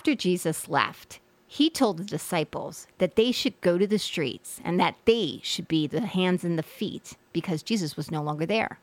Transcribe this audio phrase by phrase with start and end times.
[0.00, 4.80] after Jesus left, he told the disciples that they should go to the streets and
[4.80, 8.78] that they should be the hands and the feet because Jesus was no longer there.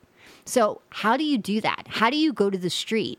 [0.46, 1.86] So, how do you do that?
[1.88, 3.18] How do you go to the street?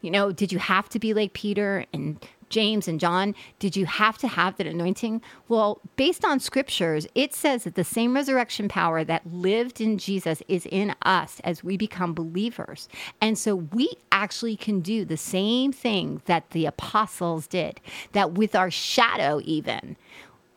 [0.00, 3.86] You know, did you have to be like Peter and James and John, did you
[3.86, 5.22] have to have that anointing?
[5.48, 10.42] Well, based on scriptures, it says that the same resurrection power that lived in Jesus
[10.48, 12.88] is in us as we become believers.
[13.20, 17.80] And so we actually can do the same thing that the apostles did,
[18.12, 19.96] that with our shadow, even,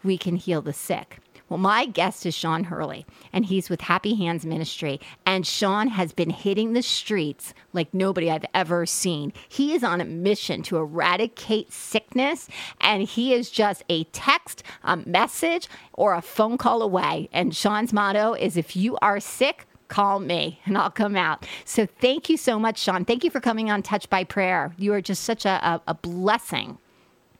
[0.03, 1.19] we can heal the sick.
[1.49, 5.01] Well, my guest is Shawn Hurley, and he's with Happy Hands Ministry.
[5.25, 9.33] And Shawn has been hitting the streets like nobody I've ever seen.
[9.47, 12.47] He is on a mission to eradicate sickness,
[12.79, 17.29] and he is just a text, a message, or a phone call away.
[17.33, 21.47] And Shawn's motto is if you are sick, call me and I'll come out.
[21.65, 23.05] So thank you so much, Shawn.
[23.05, 24.73] Thank you for coming on Touch by Prayer.
[24.77, 26.77] You are just such a, a, a blessing.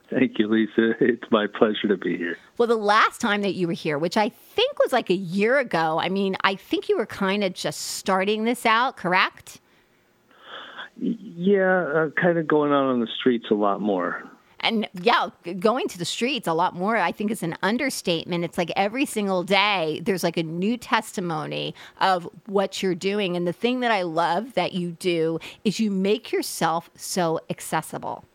[0.10, 0.94] Thank you, Lisa.
[1.02, 2.38] It's my pleasure to be here.
[2.58, 5.60] Well, the last time that you were here, which I think was like a year
[5.60, 9.60] ago, I mean, I think you were kind of just starting this out, correct?
[10.98, 14.24] Yeah, uh, kind of going out on the streets a lot more.
[14.62, 18.44] And yeah, going to the streets a lot more, I think is an understatement.
[18.44, 23.38] It's like every single day, there's like a new testimony of what you're doing.
[23.38, 28.26] And the thing that I love that you do is you make yourself so accessible.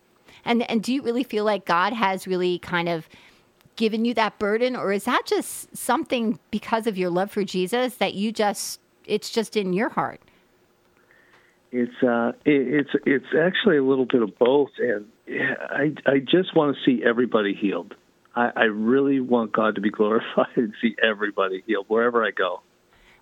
[0.45, 3.09] And and do you really feel like God has really kind of
[3.77, 7.97] given you that burden or is that just something because of your love for Jesus
[7.97, 10.21] that you just it's just in your heart?
[11.73, 16.55] It's uh it, it's it's actually a little bit of both and I I just
[16.55, 17.95] want to see everybody healed.
[18.37, 22.61] I, I really want God to be glorified and see everybody healed wherever I go.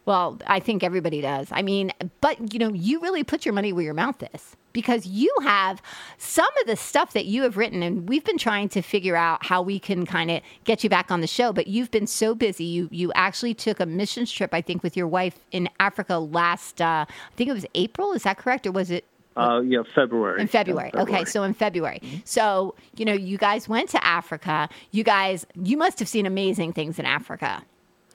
[0.05, 1.49] Well, I think everybody does.
[1.53, 5.07] I mean, but you know, you really put your money where your mouth is because
[5.07, 5.81] you have
[6.19, 9.47] some of the stuff that you have written, and we've been trying to figure out
[9.47, 11.53] how we can kind of get you back on the show.
[11.53, 12.65] But you've been so busy.
[12.65, 16.81] You you actually took a missions trip, I think, with your wife in Africa last.
[16.81, 18.13] Uh, I think it was April.
[18.13, 19.05] Is that correct, or was it?
[19.37, 20.41] Uh, yeah, February.
[20.41, 20.91] In February.
[20.91, 21.21] February.
[21.21, 22.01] Okay, so in February.
[22.03, 22.19] Mm-hmm.
[22.27, 24.69] So, you know, you guys went to Africa.
[24.91, 27.63] You guys, you must have seen amazing things in Africa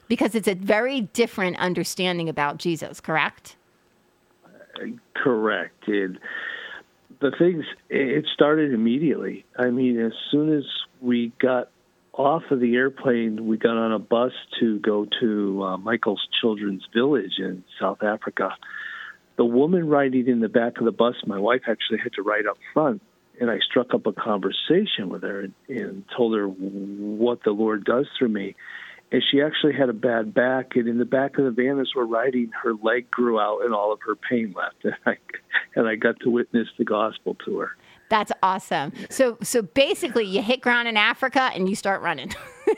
[0.08, 3.56] because it's a very different understanding about Jesus, correct?
[5.16, 5.88] Correct.
[5.88, 6.20] And
[7.20, 9.46] the things, it started immediately.
[9.58, 10.64] I mean, as soon as
[11.02, 11.70] we got
[12.14, 16.86] off of the airplane, we got on a bus to go to uh, Michael's Children's
[16.94, 18.56] Village in South Africa.
[19.38, 22.48] The woman riding in the back of the bus, my wife actually had to ride
[22.48, 23.02] up front,
[23.40, 27.84] and I struck up a conversation with her and, and told her what the Lord
[27.84, 28.56] does through me
[29.12, 30.76] and she actually had a bad back.
[30.76, 33.74] And in the back of the van as we're riding, her leg grew out and
[33.74, 34.84] all of her pain left.
[34.86, 35.18] And I,
[35.76, 37.72] and I got to witness the gospel to her.
[38.10, 38.94] That's awesome.
[39.10, 42.34] So, so basically, you hit ground in Africa and you start running.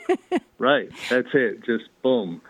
[0.58, 0.90] right.
[1.08, 1.64] That's it.
[1.64, 2.40] Just boom.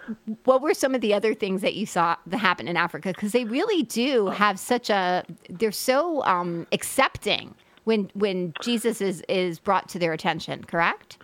[0.44, 3.08] What were some of the other things that you saw that happen in Africa?
[3.14, 5.24] Because they really do have such a.
[5.48, 7.54] They're so um, accepting
[7.84, 10.64] when when Jesus is is brought to their attention.
[10.64, 11.18] Correct.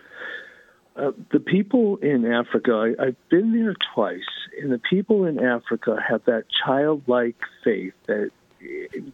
[0.96, 4.20] Uh, the people in Africa, I, I've been there twice,
[4.60, 8.30] and the people in Africa have that childlike faith that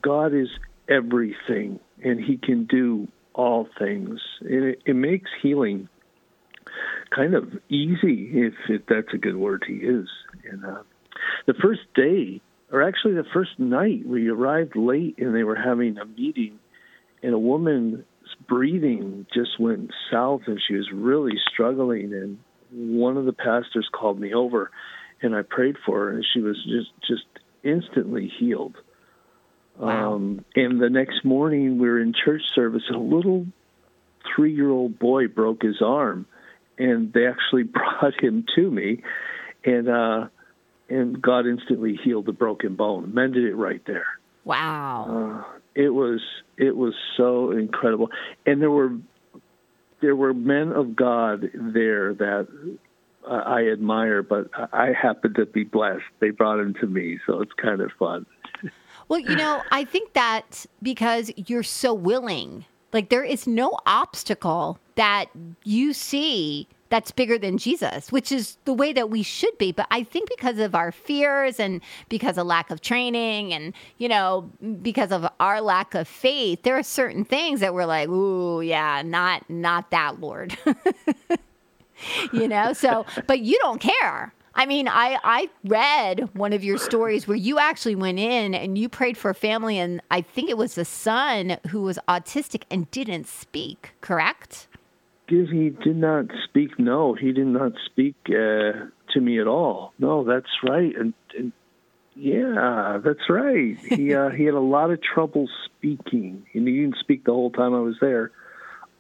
[0.01, 0.49] God is
[0.89, 4.21] everything and He can do all things.
[4.41, 5.89] And it, it makes healing
[7.15, 10.11] kind of easy, if, if that's a good word to use.
[10.51, 10.83] And uh,
[11.47, 12.41] the first day,
[12.71, 16.59] or actually the first night, we arrived late and they were having a meeting,
[17.23, 18.05] and a woman
[18.47, 22.39] breathing just went south and she was really struggling and
[22.71, 24.71] one of the pastors called me over
[25.21, 27.27] and I prayed for her and she was just just
[27.63, 28.77] instantly healed.
[29.79, 30.15] Wow.
[30.15, 33.47] Um, and the next morning we were in church service a little
[34.37, 36.27] 3-year-old boy broke his arm
[36.79, 39.03] and they actually brought him to me
[39.65, 40.27] and uh
[40.89, 44.07] and God instantly healed the broken bone, mended it right there.
[44.45, 45.47] Wow.
[45.75, 46.21] It was
[46.57, 48.11] it was so incredible,
[48.47, 48.93] and there were
[50.01, 52.49] there were men of God there that
[53.27, 56.03] I admire, but I happen to be blessed.
[56.19, 58.27] They brought him to me, so it's kind of fun.
[59.09, 64.79] Well, you know, I think that because you're so willing, like there is no obstacle
[64.97, 65.27] that
[65.65, 69.73] you see that's bigger than Jesus, which is the way that we should be.
[69.73, 71.81] But I think because of our fears and
[72.11, 74.51] because of lack of training and, you know,
[74.83, 79.01] because of our lack of faith, there are certain things that we're like, ooh, yeah,
[79.01, 80.55] not not that, Lord.
[82.33, 84.35] you know, so but you don't care.
[84.55, 88.77] I mean, I, I read one of your stories where you actually went in and
[88.77, 92.65] you prayed for a family, and I think it was a son who was autistic
[92.71, 94.69] and didn't speak, correct?
[95.33, 96.79] He did not speak.
[96.79, 99.95] No, he did not speak uh, to me at all.
[99.99, 100.95] No, that's right.
[100.95, 101.53] And, and
[102.15, 103.79] yeah, that's right.
[103.79, 107.51] He uh, he had a lot of trouble speaking, and he didn't speak the whole
[107.51, 108.31] time I was there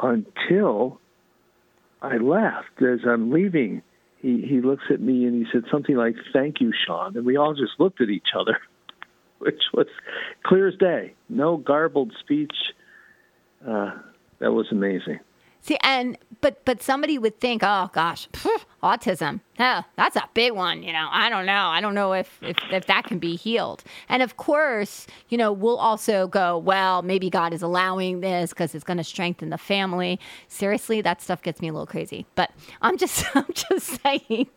[0.00, 1.00] until
[2.00, 2.80] I left.
[2.80, 3.82] As I'm leaving,
[4.16, 7.36] he he looks at me and he said something like, "Thank you, Shawn," and we
[7.36, 8.58] all just looked at each other,
[9.38, 9.86] which was
[10.44, 11.12] clear as day.
[11.28, 12.54] No garbled speech.
[13.68, 13.98] Uh,
[14.38, 15.20] that was amazing.
[15.62, 20.52] See, and but but somebody would think, oh gosh, phew, autism, huh, that's a big
[20.52, 20.82] one.
[20.82, 21.68] You know, I don't know.
[21.68, 23.84] I don't know if, if if that can be healed.
[24.08, 28.74] And of course, you know, we'll also go, well, maybe God is allowing this because
[28.74, 30.18] it's going to strengthen the family.
[30.48, 32.26] Seriously, that stuff gets me a little crazy.
[32.34, 32.50] But
[32.82, 34.48] I'm just I'm just saying.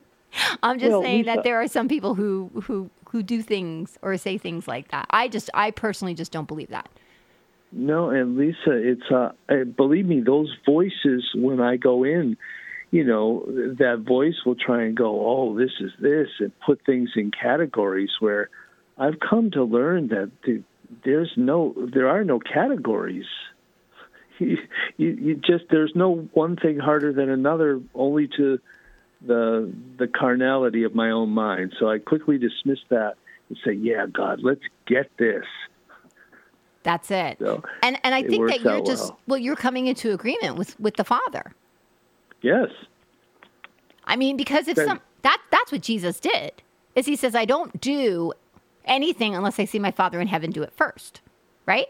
[0.63, 3.99] I'm just well, saying Lisa, that there are some people who who who do things
[4.01, 5.05] or say things like that.
[5.11, 6.89] I just I personally just don't believe that.
[7.77, 9.33] No, and Lisa, it's uh,
[9.75, 12.37] believe me, those voices when I go in,
[12.89, 13.43] you know,
[13.79, 18.11] that voice will try and go, "Oh, this is this," and put things in categories
[18.21, 18.49] where
[18.97, 20.31] I've come to learn that
[21.03, 23.27] there's no, there are no categories.
[24.37, 24.57] You,
[24.97, 28.59] you, you just there's no one thing harder than another, only to
[29.25, 31.73] the the carnality of my own mind.
[31.79, 33.13] So I quickly dismiss that
[33.47, 35.45] and say, "Yeah, God, let's get this."
[36.85, 37.37] That's it.
[37.39, 39.19] So and and I think that you're just well.
[39.27, 41.51] well, you're coming into agreement with with the Father.
[42.43, 42.69] Yes.
[44.05, 46.51] I mean, because if then, some that that's what Jesus did.
[46.93, 48.33] Is he says, I don't do
[48.85, 51.21] anything unless I see my Father in heaven do it first.
[51.65, 51.87] Right?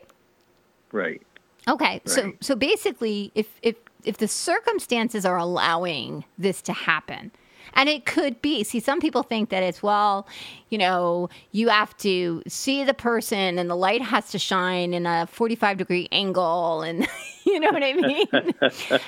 [0.94, 1.21] Right.
[1.68, 1.86] Okay.
[1.86, 2.09] Right.
[2.09, 3.75] So so basically if if
[4.06, 7.31] if the circumstances are allowing this to happen,
[7.73, 8.63] and it could be.
[8.63, 10.27] See, some people think that it's, well,
[10.69, 15.06] you know, you have to see the person and the light has to shine in
[15.06, 16.81] a 45 degree angle.
[16.81, 17.07] And
[17.45, 18.27] you know what I mean?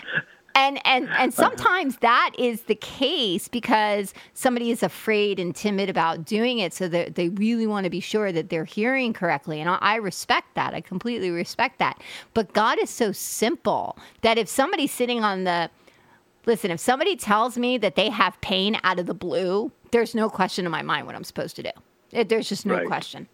[0.58, 1.32] and and and uh-huh.
[1.32, 6.88] sometimes that is the case because somebody is afraid and timid about doing it so
[6.88, 10.74] that they really want to be sure that they're hearing correctly and i respect that
[10.74, 12.02] i completely respect that
[12.34, 15.70] but god is so simple that if somebody's sitting on the
[16.48, 20.30] Listen, if somebody tells me that they have pain out of the blue, there's no
[20.30, 21.72] question in my mind what I'm supposed to do.
[22.14, 22.88] It, there's just no right.
[22.88, 23.28] question.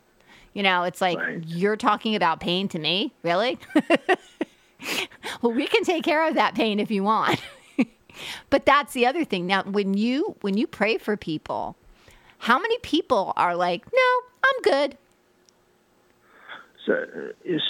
[0.54, 1.44] You know, it's like right.
[1.46, 3.60] you're talking about pain to me, really?
[5.42, 7.40] well, we can take care of that pain if you want.
[8.50, 9.46] but that's the other thing.
[9.46, 11.78] Now, when you when you pray for people,
[12.40, 14.98] how many people are like, "No, I'm good
[16.86, 17.06] so,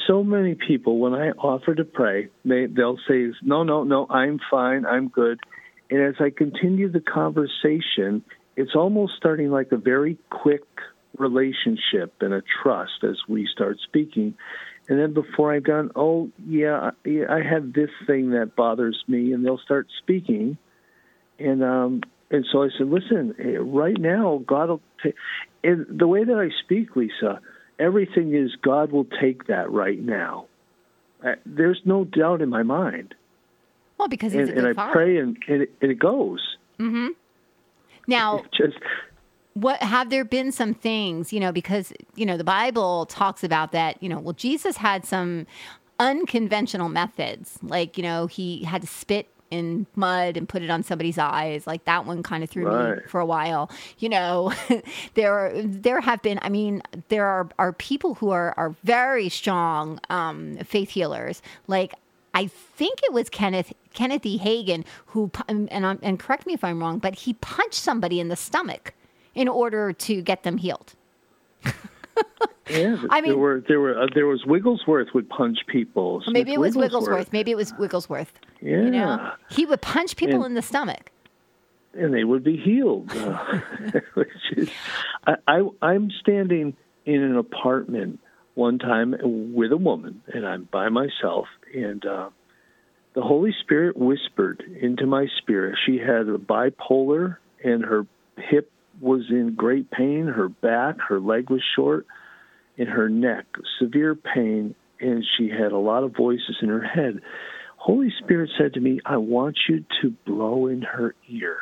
[0.08, 4.40] so many people when I offer to pray, they they'll say, "No, no, no, I'm
[4.50, 5.40] fine, I'm good."
[5.90, 8.24] And as I continue the conversation,
[8.56, 10.66] it's almost starting like a very quick
[11.18, 14.36] relationship and a trust as we start speaking.
[14.90, 19.46] And then before I've done, oh yeah, I have this thing that bothers me, and
[19.46, 20.58] they'll start speaking,
[21.40, 22.02] and um,
[22.32, 25.16] and so I said, listen, eh, right now God will take.
[25.64, 27.40] And the way that I speak, Lisa,
[27.80, 30.48] everything is God will take that right now.
[31.24, 33.16] Uh, there's no doubt in my mind.
[33.98, 36.58] Well, because and, a good and I pray and, and, it, and it goes.
[36.80, 37.10] Mm-hmm.
[38.08, 38.78] Now, just
[39.54, 43.72] what have there been some things you know because you know the Bible talks about
[43.72, 45.46] that you know well Jesus had some
[46.00, 50.82] unconventional methods like you know he had to spit in mud and put it on
[50.82, 51.68] somebody's eyes.
[51.68, 52.98] Like that one kind of threw right.
[52.98, 53.70] me for a while.
[54.00, 54.52] You know,
[55.14, 56.40] there there have been.
[56.42, 61.42] I mean, there are are people who are are very strong um, faith healers.
[61.68, 61.94] Like
[62.34, 64.40] I think it was Kenneth Kenneth E.
[64.40, 68.36] Hagin who and and correct me if I'm wrong, but he punched somebody in the
[68.36, 68.94] stomach
[69.36, 70.96] in order to get them healed.
[72.70, 76.22] Yeah, I mean, there were there were uh, there was Wigglesworth would punch people.
[76.22, 77.04] Smith maybe it was Wigglesworth.
[77.04, 77.34] Wigglesworth.
[77.34, 78.32] Maybe it was Wigglesworth.
[78.62, 79.32] Yeah, you know?
[79.50, 81.12] he would punch people and, in the stomach,
[81.94, 83.12] and they would be healed.
[83.12, 83.60] Uh,
[84.14, 84.70] which is,
[85.28, 88.22] I, I I'm standing in an apartment
[88.56, 89.14] one time
[89.54, 92.30] with a woman, and I'm by myself, and uh,
[93.14, 95.78] the Holy Spirit whispered into my spirit.
[95.86, 98.72] She had a bipolar, and her hip
[99.04, 100.26] was in great pain.
[100.26, 102.08] Her back, her leg was short
[102.78, 103.46] and her neck,
[103.80, 107.22] severe pain, and she had a lot of voices in her head.
[107.78, 111.58] Holy Spirit said to me, I want you to blow in her ear.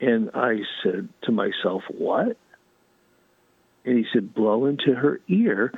[0.00, 2.36] And I said to myself, What?
[3.84, 5.72] And he said, Blow into her ear.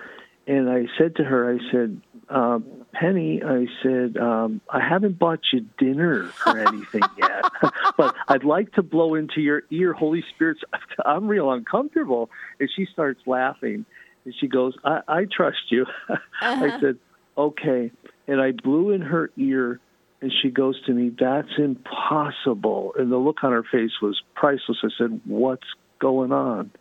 [0.46, 2.58] and I said to her, I said, uh,
[2.92, 7.44] Penny, I said, um, I haven't bought you dinner or anything yet,
[7.96, 9.92] but I'd like to blow into your ear.
[9.92, 10.58] Holy Spirit.
[11.04, 12.30] I'm real uncomfortable.
[12.60, 13.84] And she starts laughing.
[14.24, 15.86] And she goes, I, I trust you.
[16.42, 16.64] Uh-huh.
[16.64, 16.98] I said,
[17.38, 17.92] okay.
[18.26, 19.78] And I blew in her ear,
[20.20, 22.94] and she goes to me, That's impossible.
[22.98, 24.78] And the look on her face was priceless.
[24.82, 25.66] I said, What's
[26.00, 26.72] going on?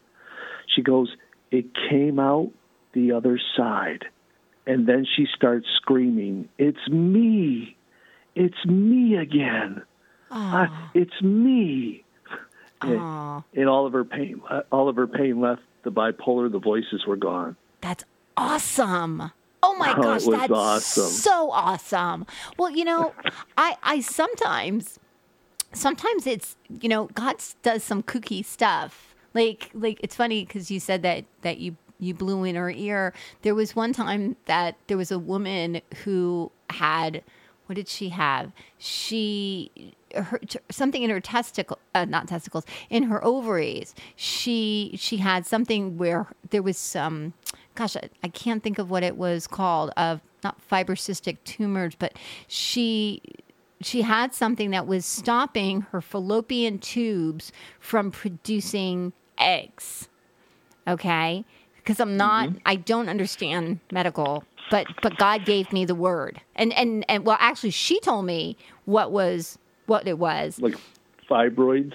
[0.75, 1.15] She goes,
[1.51, 2.51] It came out
[2.93, 4.05] the other side.
[4.71, 7.75] And then she starts screaming, It's me.
[8.35, 9.81] It's me again.
[10.31, 12.05] I, it's me.
[12.81, 16.49] And, and, all of her pain, uh, all of her pain left the bipolar.
[16.49, 17.57] The voices were gone.
[17.81, 18.05] That's
[18.37, 19.31] awesome.
[19.61, 21.09] Oh my oh, gosh, that's awesome.
[21.09, 22.25] so awesome.
[22.57, 23.13] Well, you know,
[23.57, 24.99] I I sometimes
[25.73, 29.13] sometimes it's you know God does some kooky stuff.
[29.33, 33.13] Like like it's funny because you said that that you you blew in her ear.
[33.43, 37.23] There was one time that there was a woman who had
[37.67, 38.51] what did she have?
[38.77, 43.95] She her, something in her testicle, uh, not testicles, in her ovaries.
[44.17, 47.33] She she had something where there was some,
[47.75, 52.17] gosh, I, I can't think of what it was called of not fibrocystic tumors, but
[52.47, 53.21] she
[53.79, 60.09] she had something that was stopping her fallopian tubes from producing eggs.
[60.87, 61.45] Okay,
[61.83, 62.57] because I'm not, mm-hmm.
[62.65, 67.37] I don't understand medical, but but God gave me the word, and and and well,
[67.39, 70.59] actually, she told me what was what it was.
[70.59, 70.75] Like
[71.29, 71.93] fibroids.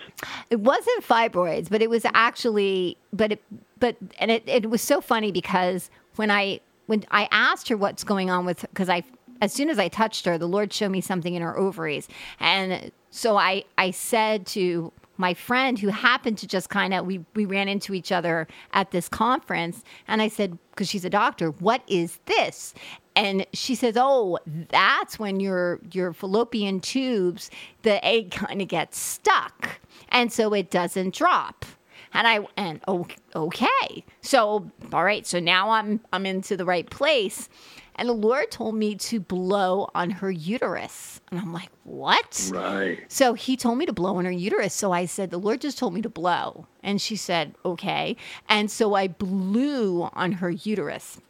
[0.51, 3.43] It wasn't fibroids, but it was actually, but it,
[3.79, 8.05] but and it it was so funny because when I when I asked her what's
[8.05, 9.05] going on with because I
[9.43, 12.09] as soon as I touched her, the Lord showed me something in her ovaries,
[12.41, 17.25] and so I I said to my friend who happened to just kind of we
[17.35, 21.51] we ran into each other at this conference and I said because she's a doctor
[21.51, 22.75] what is this
[23.15, 27.51] and she says oh that's when your your fallopian tubes
[27.83, 29.81] the egg kind of gets stuck
[30.11, 31.65] and so it doesn't drop
[32.13, 34.05] and I and oh okay.
[34.23, 37.49] So all right so now I'm I'm into the right place
[37.97, 41.21] and the Lord told me to blow on her uterus.
[41.31, 42.51] And I'm like, what?
[42.53, 43.01] Right.
[43.09, 44.75] So he told me to blow on her uterus.
[44.75, 46.67] So I said, the Lord just told me to blow.
[46.83, 48.17] And she said, okay.
[48.49, 51.21] And so I blew on her uterus.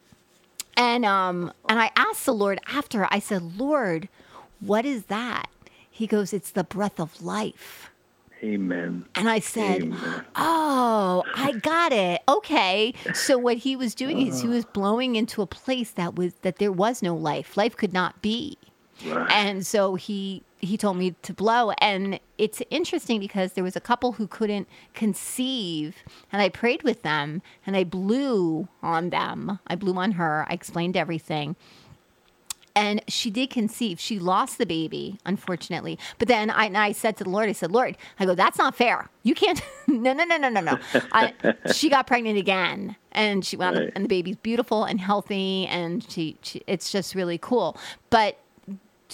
[0.75, 4.09] And um and I asked the Lord after, I said, Lord,
[4.59, 5.47] what is that?
[5.89, 7.89] He goes, It's the breath of life.
[8.43, 9.05] Amen.
[9.15, 10.25] And I said, Amen.
[10.35, 12.21] Oh, I got it.
[12.27, 12.93] Okay.
[13.13, 16.33] So what he was doing uh, is he was blowing into a place that was
[16.41, 17.57] that there was no life.
[17.57, 18.57] Life could not be.
[19.05, 19.31] Right.
[19.31, 23.79] And so he he told me to blow and it's interesting because there was a
[23.79, 25.97] couple who couldn't conceive
[26.31, 29.59] and I prayed with them and I blew on them.
[29.67, 30.45] I blew on her.
[30.49, 31.55] I explained everything
[32.77, 33.99] and she did conceive.
[33.99, 35.97] She lost the baby, unfortunately.
[36.19, 38.75] But then I, I said to the Lord, I said, Lord, I go, that's not
[38.75, 39.09] fair.
[39.23, 39.59] You can't.
[39.87, 40.77] no, no, no, no, no, no.
[41.11, 41.33] I,
[41.73, 43.87] she got pregnant again, and she wound right.
[43.87, 47.77] up, and the baby's beautiful and healthy, and she, she, it's just really cool.
[48.11, 48.37] But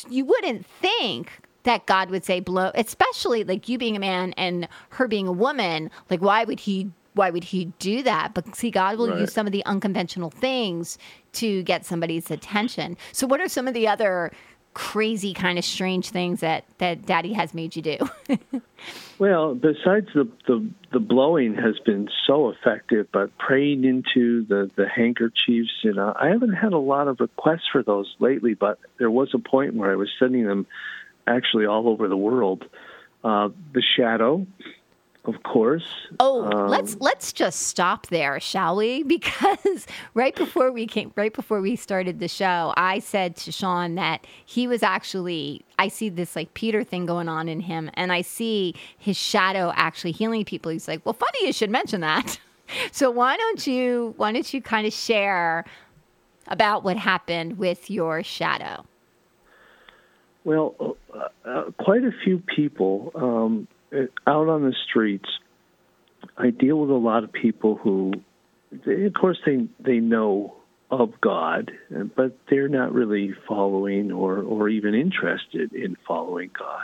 [0.10, 1.32] you wouldn't think
[1.64, 5.32] that God would say blow, especially like you being a man and her being a
[5.32, 5.90] woman.
[6.10, 8.34] Like, why would he why would he do that?
[8.34, 9.20] But see, God will right.
[9.20, 10.98] use some of the unconventional things
[11.34, 12.98] to get somebody's attention.
[13.12, 14.32] So, what are some of the other
[14.74, 17.98] crazy kind of strange things that that daddy has made you do
[19.20, 24.88] well besides the, the the blowing has been so effective but praying into the the
[24.88, 29.12] handkerchiefs you know i haven't had a lot of requests for those lately but there
[29.12, 30.66] was a point where i was sending them
[31.28, 32.66] actually all over the world
[33.24, 34.46] uh, the shadow
[35.26, 35.86] of course.
[36.20, 39.04] Oh, um, let's let's just stop there, shall we?
[39.14, 43.96] Because right before we came, right before we started the show, I said to Shawn
[43.96, 45.64] that he was actually.
[45.80, 49.72] I see this like Peter thing going on in him, and I see his shadow
[49.76, 50.72] actually healing people.
[50.72, 52.40] He's like, "Well, funny you should mention that."
[52.92, 55.64] so why don't you why don't you kind of share
[56.48, 58.86] about what happened with your shadow?
[60.44, 63.12] Well, uh, uh, quite a few people.
[63.16, 63.68] Um,
[64.28, 65.30] out on the streets,
[66.38, 68.14] I deal with a lot of people who,
[68.86, 70.56] they, of course, they they know
[70.90, 71.72] of God,
[72.16, 76.84] but they're not really following or or even interested in following God.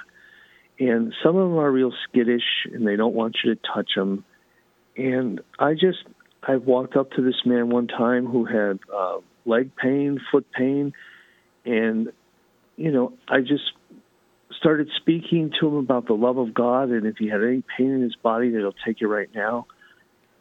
[0.80, 4.24] And some of them are real skittish, and they don't want you to touch them.
[4.96, 6.00] And I just
[6.44, 10.94] I walked up to this man one time who had uh, leg pain, foot pain,
[11.66, 12.12] and
[12.78, 13.72] you know I just
[14.60, 17.92] started speaking to him about the love of God, and if he had any pain
[17.92, 19.66] in his body, that he'll take it right now.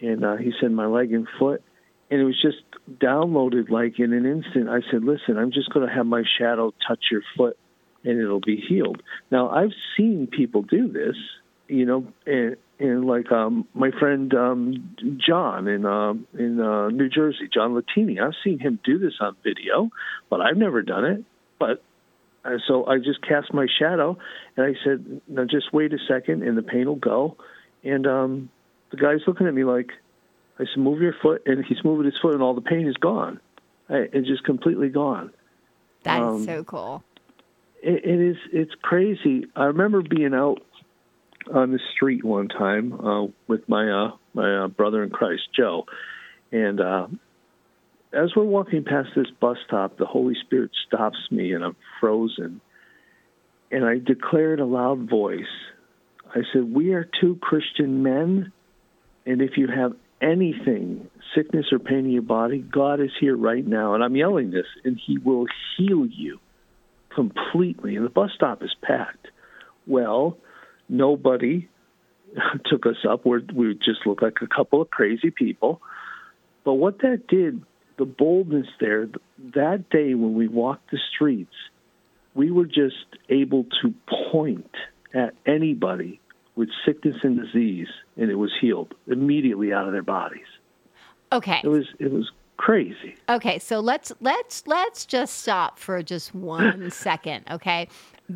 [0.00, 1.62] And uh, he said, my leg and foot.
[2.10, 2.58] and it was just
[3.00, 4.68] downloaded like in an instant.
[4.68, 7.58] I said, "Listen, I'm just going to have my shadow touch your foot,
[8.04, 11.16] and it'll be healed." Now I've seen people do this,
[11.68, 17.08] you know, and, and like um, my friend um, John in uh, in uh, New
[17.08, 18.20] Jersey, John Latini.
[18.20, 19.90] I've seen him do this on video,
[20.30, 21.24] but I've never done it.
[21.58, 21.82] But
[22.44, 24.18] uh, so I just cast my shadow,
[24.56, 27.36] and I said, "Now just wait a second, and the pain will go."
[27.84, 28.50] And um,
[28.90, 29.90] the guy's looking at me like
[30.58, 32.96] I said, "Move your foot," and he's moving his foot, and all the pain is
[32.96, 33.40] gone.
[33.88, 35.32] I, it's just completely gone.
[36.04, 37.02] That um, is so cool.
[37.82, 38.36] It, it is.
[38.52, 39.46] It's crazy.
[39.56, 40.62] I remember being out
[41.52, 45.86] on the street one time uh, with my uh, my uh, brother in Christ, Joe,
[46.52, 47.06] and uh,
[48.12, 52.60] as we're walking past this bus stop, the Holy Spirit stops me, and I'm frozen.
[53.70, 55.40] And I declare in a loud voice,
[56.34, 58.52] I said, "We are two Christian men."
[59.26, 63.66] And if you have anything, sickness or pain in your body, God is here right
[63.66, 63.94] now.
[63.94, 65.46] And I'm yelling this, and He will
[65.76, 66.40] heal you
[67.14, 67.96] completely.
[67.96, 69.28] And the bus stop is packed.
[69.86, 70.38] Well,
[70.88, 71.68] nobody
[72.66, 73.24] took us up.
[73.26, 75.80] We're, we just look like a couple of crazy people.
[76.64, 77.62] But what that did,
[77.98, 79.08] the boldness there,
[79.54, 81.54] that day when we walked the streets,
[82.34, 83.92] we were just able to
[84.32, 84.74] point
[85.14, 86.20] at anybody
[86.54, 90.46] with sickness and disease, and it was healed immediately out of their bodies.
[91.32, 91.60] Okay.
[91.62, 93.16] It was it was crazy.
[93.28, 97.88] Okay, so let's let's let's just stop for just one second, okay?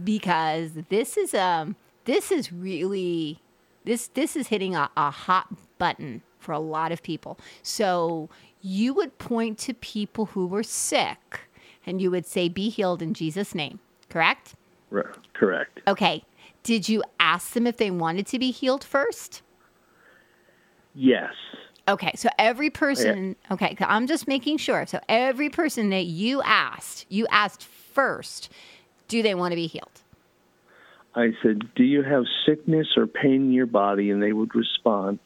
[0.05, 3.41] Because this is um this is really
[3.85, 7.39] this this is hitting a, a hot button for a lot of people.
[7.63, 8.29] So
[8.61, 11.41] you would point to people who were sick
[11.87, 14.55] and you would say, Be healed in Jesus' name, correct?
[14.91, 15.81] Right, correct.
[15.87, 16.25] Okay.
[16.63, 19.43] Did you ask them if they wanted to be healed first?
[20.95, 21.33] Yes.
[21.89, 23.55] Okay, so every person, yeah.
[23.55, 24.87] okay, I'm just making sure.
[24.87, 28.51] So every person that you asked, you asked first,
[29.09, 30.03] do they want to be healed?
[31.15, 34.11] I said, Do you have sickness or pain in your body?
[34.11, 35.19] And they would respond.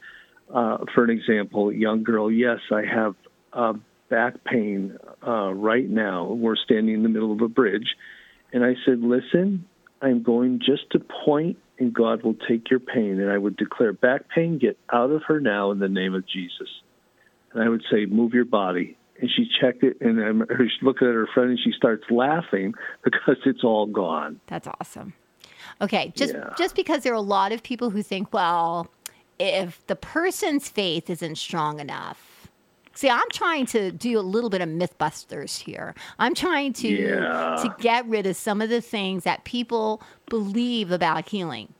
[0.53, 3.15] Uh, for an example, young girl, yes, I have
[3.53, 3.73] uh,
[4.09, 6.25] back pain uh, right now.
[6.25, 7.95] We're standing in the middle of a bridge.
[8.53, 9.65] And I said, Listen,
[10.01, 13.19] I'm going just to point and God will take your pain.
[13.19, 16.27] And I would declare back pain, get out of her now in the name of
[16.27, 16.69] Jesus.
[17.53, 18.97] And I would say, move your body.
[19.19, 22.73] And she checked it, and I'm, she's looking at her friend, and she starts laughing
[23.03, 24.39] because it's all gone.
[24.47, 25.13] That's awesome.
[25.81, 26.53] Okay, just yeah.
[26.57, 28.87] just because there are a lot of people who think, well,
[29.39, 32.37] if the person's faith isn't strong enough,
[32.97, 35.93] See, I'm trying to do a little bit of mythbusters here.
[36.17, 37.55] I'm trying to yeah.
[37.61, 41.75] to get rid of some of the things that people believe about healing.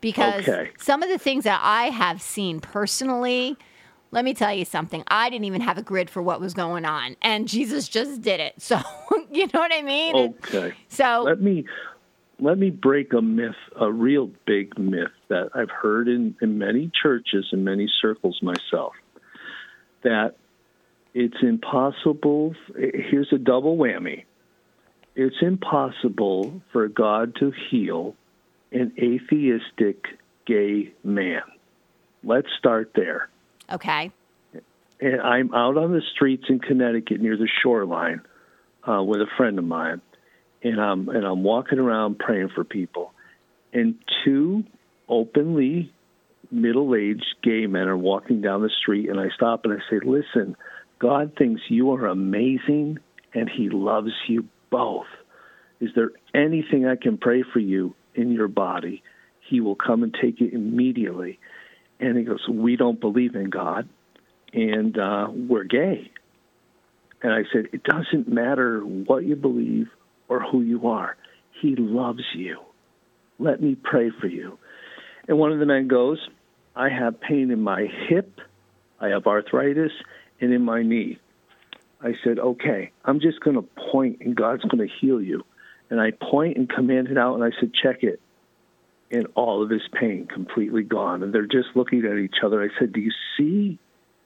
[0.00, 0.70] Because okay.
[0.78, 3.58] some of the things that I have seen personally,
[4.10, 5.04] let me tell you something.
[5.08, 8.40] I didn't even have a grid for what was going on, and Jesus just did
[8.40, 8.54] it.
[8.58, 8.80] So,
[9.30, 10.16] you know what I mean?
[10.16, 10.72] Okay.
[10.88, 11.66] So let me
[12.38, 16.90] let me break a myth, a real big myth that I've heard in, in many
[17.02, 18.92] churches and many circles myself.
[20.02, 20.34] That
[21.14, 22.54] it's impossible.
[22.76, 24.24] Here's a double whammy.
[25.14, 28.16] It's impossible for God to heal
[28.72, 30.04] an atheistic
[30.44, 31.42] gay man.
[32.24, 33.28] Let's start there.
[33.70, 34.10] Okay.
[35.00, 38.22] And I'm out on the streets in Connecticut near the shoreline
[38.88, 40.00] uh, with a friend of mine,
[40.64, 43.12] and I'm and I'm walking around praying for people,
[43.72, 44.64] and two
[45.08, 45.92] openly
[46.50, 50.56] middle-aged gay men are walking down the street, and I stop and I say, "Listen."
[51.00, 52.98] God thinks you are amazing
[53.34, 55.06] and He loves you both.
[55.80, 59.02] Is there anything I can pray for you in your body?
[59.48, 61.38] He will come and take it immediately.
[62.00, 63.88] And he goes, We don't believe in God
[64.52, 66.10] and uh, we're gay.
[67.22, 69.88] And I said, It doesn't matter what you believe
[70.34, 71.16] or who you are.
[71.60, 72.58] He loves you.
[73.38, 74.58] Let me pray for you.
[75.28, 76.18] And one of the men goes,
[76.76, 78.40] I have pain in my hip,
[79.00, 79.92] I have arthritis,
[80.40, 81.18] and in my knee.
[82.00, 85.44] I said, okay, I'm just going to point and God's going to heal you.
[85.88, 88.20] And I point and command it out and I said, check it.
[89.10, 91.22] And all of his pain completely gone.
[91.22, 92.62] And they're just looking at each other.
[92.62, 93.78] I said, do you see?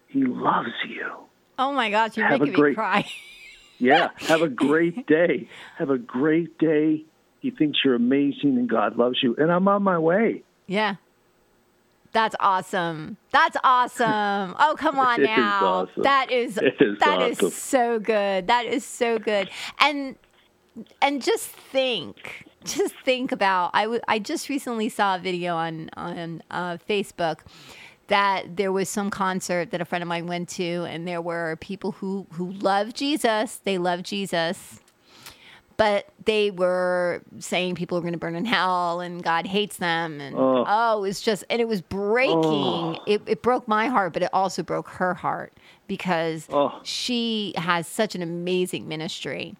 [0.09, 1.11] He loves you.
[1.59, 3.11] Oh my gosh, you're have making great, me cry.
[3.79, 5.49] yeah, have a great day.
[5.79, 7.05] Have a great day.
[7.41, 9.37] He thinks you're amazing and God loves you.
[9.39, 10.43] And I'm on my way.
[10.67, 10.97] Yeah.
[12.13, 13.17] That's awesome.
[13.31, 14.57] That's awesome.
[14.59, 15.65] Oh, come on now.
[15.65, 16.03] Awesome.
[16.03, 17.47] That is, is that awesome.
[17.49, 18.47] is so good.
[18.47, 19.49] That is so good.
[19.79, 20.17] And
[21.03, 23.71] and just think, just think about.
[23.75, 27.39] I, w- I just recently saw a video on on uh, Facebook
[28.09, 31.57] that there was some concert that a friend of mine went to, and there were
[31.61, 33.61] people who who love Jesus.
[33.65, 34.81] They love Jesus,
[35.79, 40.21] but they were saying people are going to burn in hell and God hates them.
[40.21, 42.37] And oh, oh it was just, and it was breaking.
[42.37, 42.99] Oh.
[43.07, 45.53] It, it broke my heart, but it also broke her heart
[45.87, 46.81] because oh.
[46.83, 49.57] she has such an amazing ministry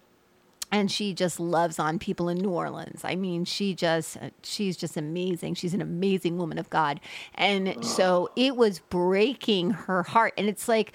[0.71, 3.01] and she just loves on people in New Orleans.
[3.03, 5.55] I mean, she just uh, she's just amazing.
[5.55, 6.99] She's an amazing woman of God.
[7.35, 10.93] And so it was breaking her heart and it's like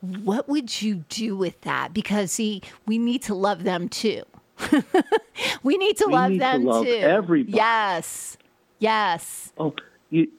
[0.00, 1.92] what would you do with that?
[1.92, 4.22] Because see, we need to love them too.
[5.62, 6.90] we need to we love need them to love too.
[6.92, 7.56] Everybody.
[7.56, 8.36] Yes.
[8.78, 9.52] Yes.
[9.58, 9.74] Oh,
[10.10, 10.30] you,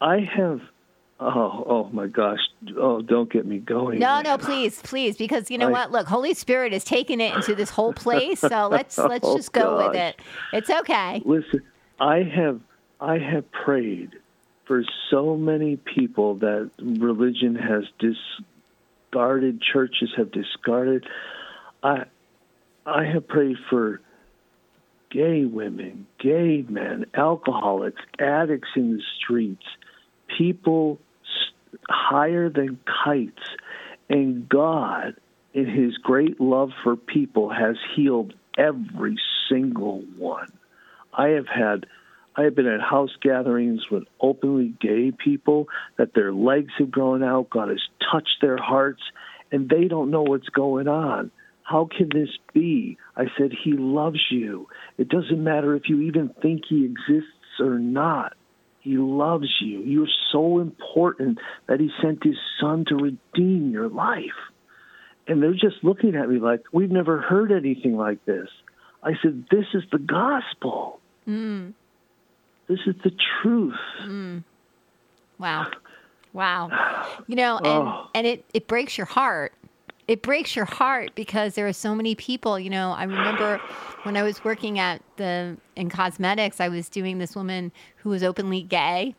[0.00, 0.60] I have.
[1.20, 2.38] Oh, oh my gosh!
[2.76, 3.98] Oh, don't get me going.
[3.98, 5.90] No, no, please, please, because you know I, what?
[5.90, 8.38] Look, Holy Spirit is taking it into this whole place.
[8.38, 9.88] So let's let's oh, just go gosh.
[9.88, 10.20] with it.
[10.52, 11.20] It's okay.
[11.24, 11.62] Listen,
[11.98, 12.60] I have
[13.00, 14.12] I have prayed
[14.68, 21.04] for so many people that religion has discarded, churches have discarded.
[21.82, 22.04] I
[22.86, 24.00] I have prayed for
[25.10, 29.64] gay women, gay men, alcoholics, addicts in the streets,
[30.36, 31.00] people
[31.88, 33.42] higher than kites.
[34.08, 35.16] And God,
[35.52, 39.16] in His great love for people, has healed every
[39.48, 40.52] single one.
[41.12, 41.86] I have had.
[42.36, 47.24] I have been at house gatherings with openly gay people that their legs have grown
[47.24, 47.50] out.
[47.50, 49.02] God has touched their hearts,
[49.50, 51.32] and they don't know what's going on.
[51.64, 52.96] How can this be?
[53.16, 54.68] I said, He loves you.
[54.96, 58.34] It doesn't matter if you even think He exists or not.
[58.80, 59.80] He loves you.
[59.80, 64.38] You're so important that He sent His Son to redeem your life.
[65.26, 68.48] And they're just looking at me like, We've never heard anything like this.
[69.02, 71.00] I said, This is the gospel.
[71.26, 71.74] Mm.
[72.68, 73.12] This is the
[73.42, 73.74] truth.
[74.02, 74.44] Mm.
[75.38, 75.66] Wow.
[76.32, 77.14] Wow.
[77.26, 78.06] You know, and, oh.
[78.14, 79.52] and it, it breaks your heart
[80.08, 82.58] it breaks your heart because there are so many people.
[82.58, 83.58] You know, I remember
[84.02, 88.24] when I was working at the in cosmetics, I was doing this woman who was
[88.24, 89.14] openly gay.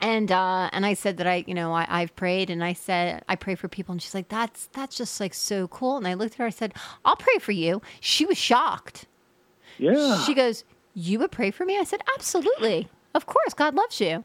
[0.00, 3.22] And uh, and I said that I, you know, I, I've prayed, and I said
[3.28, 6.14] I pray for people, and she's like, "That's that's just like so cool." And I
[6.14, 9.06] looked at her, I said, "I'll pray for you." She was shocked.
[9.78, 10.18] Yeah.
[10.24, 13.54] She goes, "You would pray for me?" I said, "Absolutely, of course.
[13.54, 14.24] God loves you."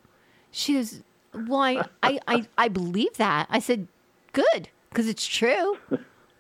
[0.50, 1.02] She goes,
[1.34, 3.88] "Well, I I, I, I believe that." I said,
[4.34, 5.78] "Good." Because it's true.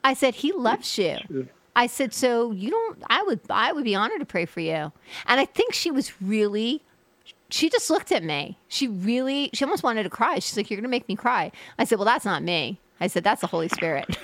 [0.04, 1.48] I said, He loves you.
[1.76, 3.02] I said, so you don't.
[3.10, 3.40] I would.
[3.50, 4.92] I would be honored to pray for you.
[5.28, 6.84] And I think she was really.
[7.52, 8.58] She just looked at me.
[8.68, 9.50] She really.
[9.54, 10.40] She almost wanted to cry.
[10.40, 13.24] She's like, "You're gonna make me cry." I said, "Well, that's not me." I said,
[13.24, 14.08] "That's the Holy Spirit."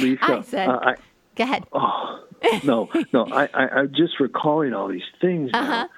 [0.00, 0.94] Lisa, I said, uh, I,
[1.34, 2.20] "Go ahead." Oh
[2.62, 3.26] no, no.
[3.26, 5.50] I, I, I'm just recalling all these things.
[5.52, 5.88] Uh-huh.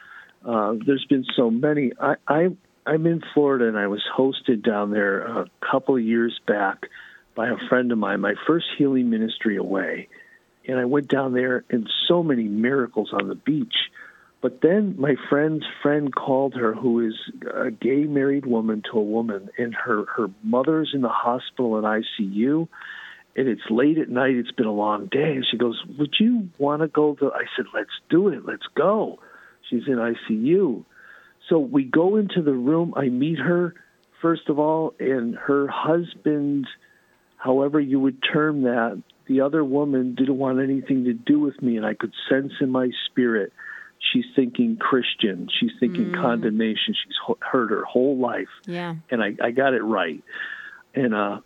[0.44, 1.92] Uh, there's been so many.
[2.00, 2.48] I, I
[2.86, 6.86] I'm in Florida and I was hosted down there a couple of years back
[7.34, 10.08] by a friend of mine, my first healing ministry away.
[10.66, 13.74] And I went down there and so many miracles on the beach.
[14.40, 17.14] But then my friend's friend called her, who is
[17.52, 21.84] a gay married woman to a woman, and her, her mother's in the hospital in
[21.84, 22.66] ICU.
[23.36, 24.34] And it's late at night.
[24.34, 25.32] It's been a long day.
[25.36, 27.30] And she goes, Would you want to go to?
[27.32, 28.44] I said, Let's do it.
[28.44, 29.18] Let's go.
[29.68, 30.84] She's in ICU.
[31.50, 32.94] So we go into the room.
[32.96, 33.74] I meet her,
[34.22, 36.66] first of all, and her husband,
[37.36, 41.76] however you would term that, the other woman didn't want anything to do with me,
[41.76, 43.52] and I could sense in my spirit
[44.12, 45.48] she's thinking Christian.
[45.58, 46.14] She's thinking mm.
[46.14, 46.94] condemnation.
[46.94, 48.48] She's heard her whole life.
[48.66, 48.94] Yeah.
[49.10, 50.22] And I, I got it right.
[50.94, 51.40] And uh,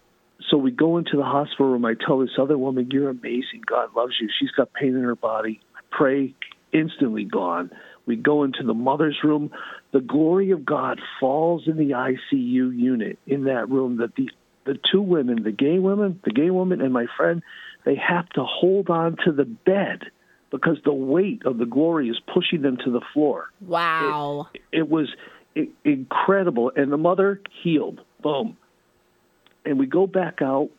[0.51, 1.85] so we go into the hospital room.
[1.85, 3.63] I tell this other woman, You're amazing.
[3.67, 4.29] God loves you.
[4.39, 5.61] She's got pain in her body.
[5.75, 6.35] I pray,
[6.73, 7.71] instantly gone.
[8.07, 9.51] We go into the mother's room.
[9.93, 13.99] The glory of God falls in the ICU unit in that room.
[13.99, 14.31] That the
[14.65, 17.43] the two women, the gay women, the gay woman, and my friend,
[17.85, 20.05] they have to hold on to the bed
[20.51, 23.51] because the weight of the glory is pushing them to the floor.
[23.61, 24.49] Wow!
[24.55, 25.09] It, it was
[25.85, 28.01] incredible, and the mother healed.
[28.23, 28.57] Boom.
[29.65, 30.71] And we go back out,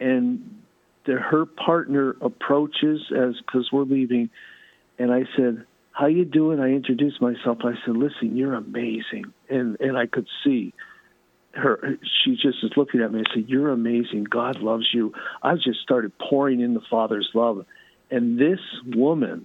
[0.00, 0.62] and
[1.06, 4.30] the, her partner approaches as because we're leaving,
[4.98, 6.58] and I said, how you doing?
[6.58, 7.58] I introduced myself.
[7.64, 9.32] I said, listen, you're amazing.
[9.48, 10.72] And, and I could see
[11.52, 14.24] her, she just is looking at me and said, you're amazing.
[14.24, 15.12] God loves you.
[15.42, 17.66] I just started pouring in the Father's love.
[18.10, 19.44] And this woman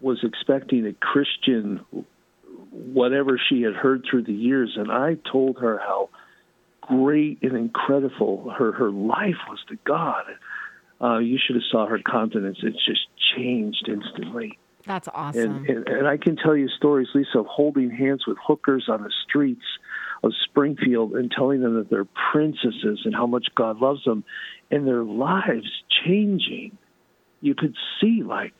[0.00, 1.84] was expecting a Christian,
[2.70, 4.74] whatever she had heard through the years.
[4.76, 6.08] And I told her how
[6.82, 10.24] great and incredible her, her life was to God.
[11.00, 12.58] Uh, you should have saw her countenance.
[12.62, 15.64] It just changed instantly That's awesome.
[15.66, 19.02] And, and, and I can tell you stories, Lisa, of holding hands with hookers on
[19.02, 19.64] the streets
[20.22, 24.24] of Springfield and telling them that they're princesses and how much God loves them,
[24.70, 25.70] and their lives
[26.04, 26.76] changing.
[27.40, 28.52] You could see, like,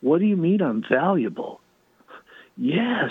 [0.00, 1.60] what do you mean I'm valuable?
[2.56, 3.10] Yes.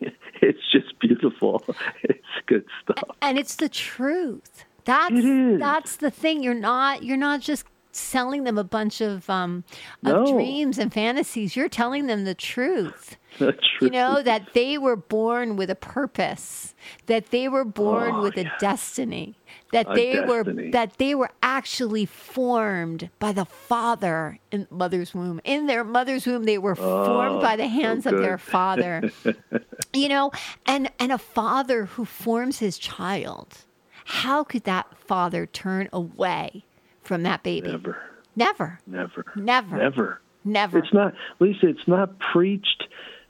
[0.42, 1.62] It's just beautiful.
[2.02, 3.16] It's good stuff.
[3.20, 4.64] And it's the truth.
[4.84, 6.42] That's that's the thing.
[6.42, 9.64] You're not you're not just selling them a bunch of um
[10.04, 10.32] of No.
[10.34, 11.56] dreams and fantasies.
[11.56, 13.16] You're telling them the truth.
[13.38, 13.62] The truth.
[13.80, 16.74] You know that they were born with a purpose,
[17.06, 19.36] that they were born Oh, with a destiny,
[19.72, 25.40] that A they were that they were actually formed by the Father in mother's womb.
[25.44, 28.36] In their mother's womb, they were formed Oh, by the so hands of their.
[28.36, 29.10] Father.
[29.92, 30.32] you know,
[30.66, 33.58] and and a father who forms his child.
[34.04, 36.64] How could that father turn away
[37.02, 37.68] from that baby?
[37.68, 37.96] Never,
[38.36, 38.78] Never.
[38.86, 39.76] never, Never.
[39.76, 40.20] never.
[40.44, 40.78] Never.
[40.78, 41.68] It's not, Lisa.
[41.68, 42.84] It's not preached.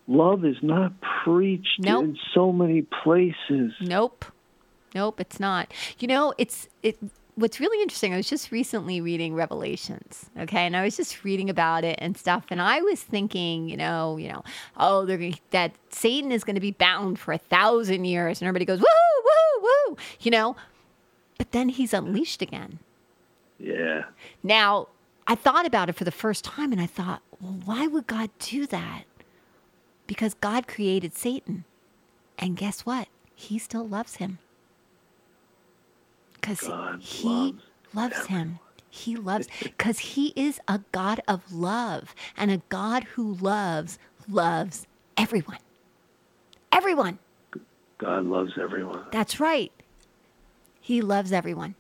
[0.06, 0.92] Love is not
[1.24, 2.04] preached Nope.
[2.04, 3.72] in so many places.
[3.80, 4.24] Nope.
[4.94, 5.72] Nope, it's not.
[5.98, 6.98] You know, it's it
[7.36, 10.66] what's really interesting, I was just recently reading Revelations, okay?
[10.66, 14.16] And I was just reading about it and stuff and I was thinking, you know,
[14.18, 14.44] you know,
[14.76, 18.46] oh, they're gonna, that Satan is going to be bound for a thousand years and
[18.48, 18.86] everybody goes, "Woo,
[19.24, 20.56] woo, woo." You know,
[21.38, 22.78] but then he's unleashed again.
[23.60, 24.04] Yeah,
[24.42, 24.88] Now,
[25.26, 28.30] I thought about it for the first time and I thought, well, why would God
[28.38, 29.04] do that?
[30.06, 31.64] Because God created Satan.
[32.38, 33.08] And guess what?
[33.34, 34.38] He still loves him.
[36.34, 36.60] Because
[36.98, 37.62] he loves
[37.94, 38.58] loves him.
[38.88, 42.14] He loves, because he is a God of love.
[42.36, 45.58] And a God who loves, loves everyone.
[46.72, 47.18] Everyone.
[47.98, 49.04] God loves everyone.
[49.12, 49.70] That's right.
[50.80, 51.74] He loves everyone.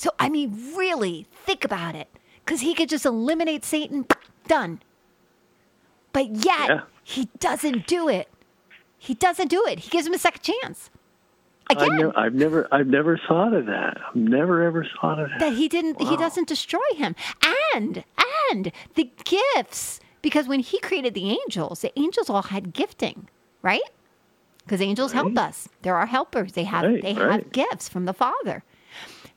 [0.00, 2.08] So, I mean, really think about it.
[2.42, 4.06] Because he could just eliminate Satan,
[4.48, 4.80] done.
[6.14, 6.80] But yet, Yeah.
[7.04, 8.26] he doesn't do it.
[8.96, 9.80] He doesn't do it.
[9.80, 10.88] He gives him a second chance.
[11.68, 13.98] I Again, never, I've never, I've never thought of that.
[14.08, 15.38] I've never ever thought of that.
[15.40, 17.14] that he didn't, he doesn't destroy him.
[17.74, 18.02] And,
[18.50, 19.10] and the
[19.54, 23.28] gifts, because when he created the angels, the angels all had gifting,
[23.60, 23.82] right?
[24.64, 25.68] Because angels help us.
[25.82, 26.52] They're our helpers.
[26.52, 28.64] They have, Right, they have gifts from the Father.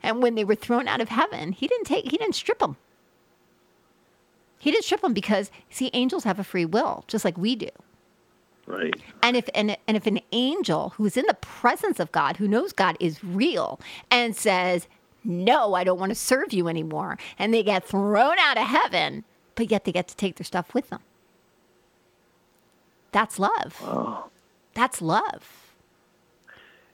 [0.03, 2.77] And when they were thrown out of heaven, he didn't take, he didn't strip them.
[4.59, 7.69] He didn't strip them because, see, angels have a free will, just like we do.
[8.65, 8.95] Right.
[9.21, 12.71] And if and, and if an angel who's in the presence of God, who knows
[12.71, 14.87] God is real, and says,
[15.23, 19.25] "No, I don't want to serve you anymore," and they get thrown out of heaven,
[19.55, 21.01] but yet they get to take their stuff with them.
[23.11, 23.81] That's love.
[23.83, 24.29] Oh,
[24.73, 25.62] That's love.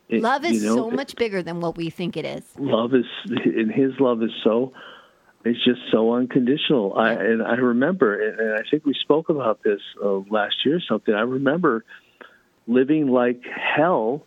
[0.10, 2.44] It- Love is you know, so much bigger than what we think it is.
[2.58, 4.74] love is and his love is so
[5.46, 6.94] it's just so unconditional.
[6.98, 10.78] I and i remember and and i think we spoke about this uh, last year
[10.78, 11.14] or something.
[11.14, 11.86] I remember
[12.68, 14.24] living like hell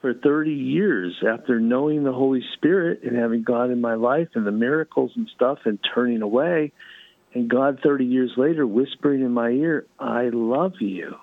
[0.00, 4.46] for 30 years after knowing the holy spirit and having god in my life and
[4.46, 6.72] the miracles and stuff and turning away.
[7.34, 11.14] And god 30 years later whispering in my ear i love you.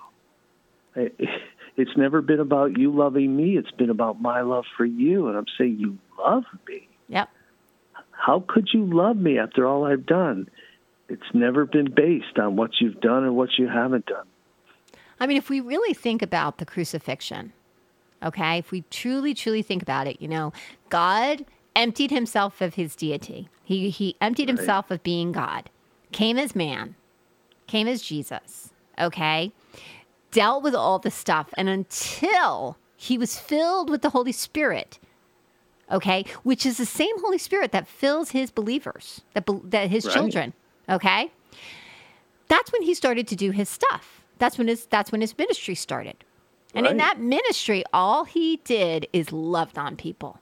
[0.94, 1.10] I-
[1.76, 3.56] it's never been about you loving me.
[3.56, 5.28] It's been about my love for you.
[5.28, 6.88] And I'm saying, You love me.
[7.08, 7.28] Yep.
[8.12, 10.48] How could you love me after all I've done?
[11.08, 14.26] It's never been based on what you've done or what you haven't done.
[15.20, 17.52] I mean, if we really think about the crucifixion,
[18.22, 20.52] okay, if we truly, truly think about it, you know,
[20.88, 21.44] God
[21.76, 23.48] emptied himself of his deity.
[23.62, 25.70] He, he emptied himself of being God,
[26.10, 26.96] came as man,
[27.66, 29.52] came as Jesus, okay,
[30.36, 31.48] dealt with all the stuff.
[31.56, 34.98] And until he was filled with the Holy Spirit,
[35.90, 40.04] okay, which is the same Holy Spirit that fills his believers, that, be- that his
[40.04, 40.14] Right.
[40.14, 40.52] children,
[40.88, 41.32] okay,
[42.48, 44.22] that's when he started to do his stuff.
[44.38, 46.16] That's when his that's when his ministry started.
[46.74, 50.38] And in that ministry, all he did is loved on people.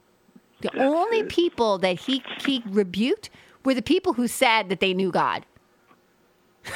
[0.59, 1.29] The That's only it.
[1.29, 3.29] people that he he rebuked
[3.63, 5.45] were the people who said that they knew God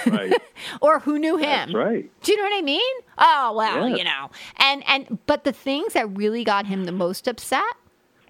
[0.05, 0.33] Right.
[0.81, 1.73] or who knew him.
[1.73, 2.09] That's right.
[2.21, 2.93] Do you know what I mean?
[3.19, 3.95] Oh well, Yeah.
[3.95, 4.31] you know.
[4.57, 7.63] And and but the things that really got him the most upset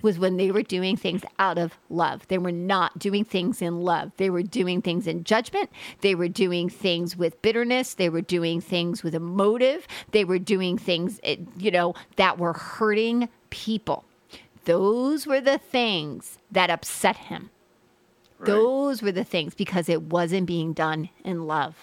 [0.01, 2.25] was when they were doing things out of love.
[2.29, 4.13] They were not doing things in love.
[4.15, 5.69] They were doing things in judgment.
[5.99, 7.95] They were doing things with bitterness.
[7.95, 9.85] They were doing things with a motive.
[10.11, 14.05] They were doing things, eh, you know, that were hurting people.
[14.63, 17.49] Those were the things that upset him.
[18.45, 21.75] Those were the things because it wasn't being done in love.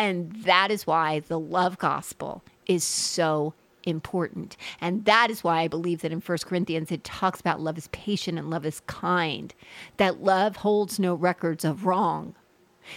[0.00, 3.52] And that is why the love gospel is so
[3.84, 4.56] important.
[4.80, 7.88] And that is why I believe that in 1 Corinthians it talks about love is
[7.88, 9.52] patient and love is kind,
[9.98, 12.34] that love holds no records of wrong.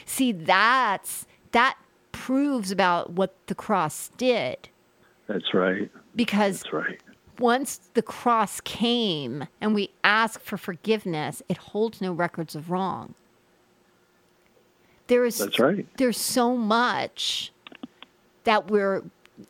[0.06, 1.78] See, that's that
[2.14, 4.70] proves about what the cross did.
[5.28, 5.92] That's right.
[6.16, 7.02] Because That's right.
[7.38, 13.14] once the cross came and we ask for forgiveness, it holds no records of wrong.
[15.08, 15.86] There is That's right.
[15.98, 17.52] there's so much
[18.44, 19.04] that we're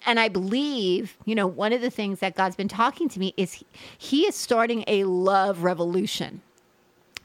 [0.06, 3.34] and I believe, you know, one of the things that God's been talking to me
[3.38, 3.66] is he,
[3.98, 6.42] he is starting a love revolution.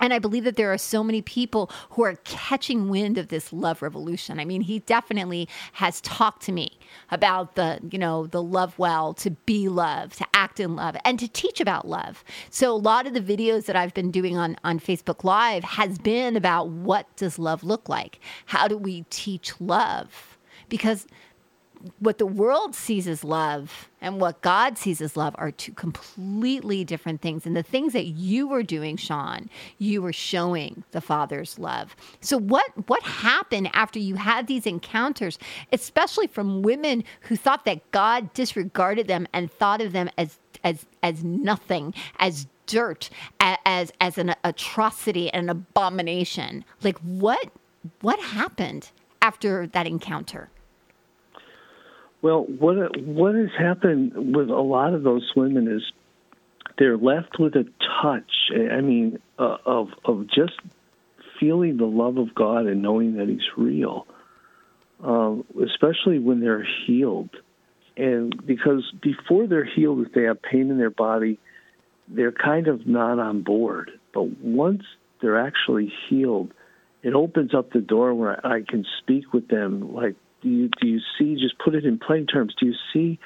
[0.01, 3.53] And I believe that there are so many people who are catching wind of this
[3.53, 4.39] love revolution.
[4.39, 6.79] I mean, he definitely has talked to me
[7.11, 11.19] about the, you know, the love well, to be love, to act in love, and
[11.19, 12.25] to teach about love.
[12.51, 15.99] So a lot of the videos that I've been doing on, on Facebook Live has
[15.99, 18.21] been about what does love look like?
[18.47, 20.39] How do we teach love?
[20.69, 21.07] Because
[21.99, 26.85] what the world sees as love and what God sees as love are two completely
[26.85, 27.47] different things.
[27.47, 31.97] And the things that you were doing, Shawn, you were showing the Father's love.
[32.21, 35.39] So what what happened after you had these encounters,
[35.73, 40.87] especially from women who thought that God disregarded them and thought of them as as
[41.03, 43.11] as nothing, as dirt,
[43.41, 46.65] as as an atrocity and an abomination.
[46.83, 47.51] Like what
[48.01, 48.91] what happened
[49.23, 50.51] after that encounter?
[52.21, 55.83] Well, what what has happened with a lot of those women is
[56.79, 57.65] they're left with a
[58.03, 58.31] touch.
[58.53, 60.59] I mean, uh, of of just
[61.39, 64.07] feeling the love of God and knowing that He's real,
[65.03, 67.31] um, especially when they're healed.
[67.97, 71.39] And because before they're healed, if they have pain in their body,
[72.09, 73.91] they're kind of not on board.
[74.15, 74.83] But once
[75.21, 76.53] they're actually healed,
[77.03, 80.87] it opens up the door where I can speak with them like do you do
[80.87, 81.35] you see?
[81.35, 82.55] Just put it in plain terms.
[82.59, 83.19] Do you see?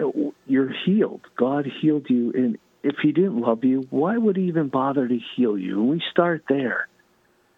[0.00, 1.22] Uh, you're healed.
[1.36, 5.18] God healed you, and if He didn't love you, why would He even bother to
[5.36, 5.80] heal you?
[5.80, 6.88] And we start there,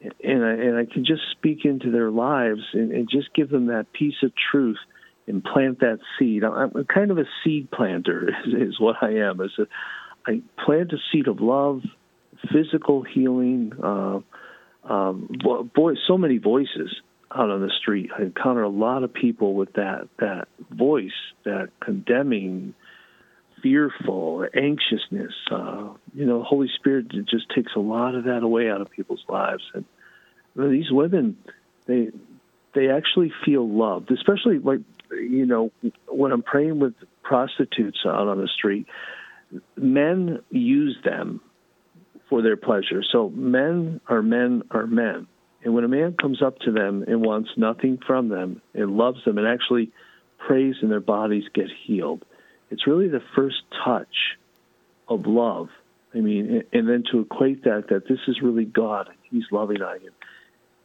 [0.00, 3.66] and I, and I can just speak into their lives and, and just give them
[3.66, 4.78] that piece of truth
[5.26, 6.44] and plant that seed.
[6.44, 9.40] I'm kind of a seed planter, is, is what I am.
[9.40, 9.66] As a,
[10.26, 11.82] I plant a seed of love,
[12.52, 13.72] physical healing.
[13.82, 14.20] Uh,
[14.82, 15.28] um,
[15.74, 16.90] boy, so many voices
[17.34, 18.10] out on the street.
[18.16, 21.12] I encounter a lot of people with that that voice,
[21.44, 22.74] that condemning,
[23.62, 25.32] fearful, anxiousness.
[25.50, 29.24] Uh, you know, Holy Spirit just takes a lot of that away out of people's
[29.28, 29.62] lives.
[29.74, 29.84] And
[30.54, 31.36] you know, these women,
[31.86, 32.10] they
[32.74, 35.70] they actually feel loved, especially like you know
[36.08, 38.86] when I'm praying with prostitutes out on the street.
[39.76, 41.40] Men use them
[42.28, 43.02] for their pleasure.
[43.02, 45.26] So men are men are men
[45.64, 49.24] and when a man comes up to them and wants nothing from them and loves
[49.24, 49.92] them and actually
[50.38, 52.24] prays and their bodies get healed,
[52.70, 54.36] it's really the first touch
[55.08, 55.68] of love.
[56.14, 60.00] I mean, and then to equate that, that this is really God, He's loving on
[60.02, 60.10] you,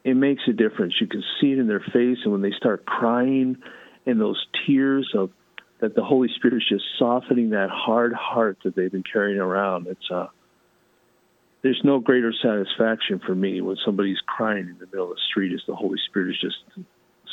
[0.04, 0.94] it makes a difference.
[1.00, 3.56] You can see it in their face, and when they start crying
[4.04, 5.30] and those tears of
[5.80, 9.86] that the Holy Spirit is just softening that hard heart that they've been carrying around,
[9.88, 10.28] it's uh,
[11.66, 15.52] there's no greater satisfaction for me when somebody's crying in the middle of the street
[15.52, 16.86] as the Holy Spirit is just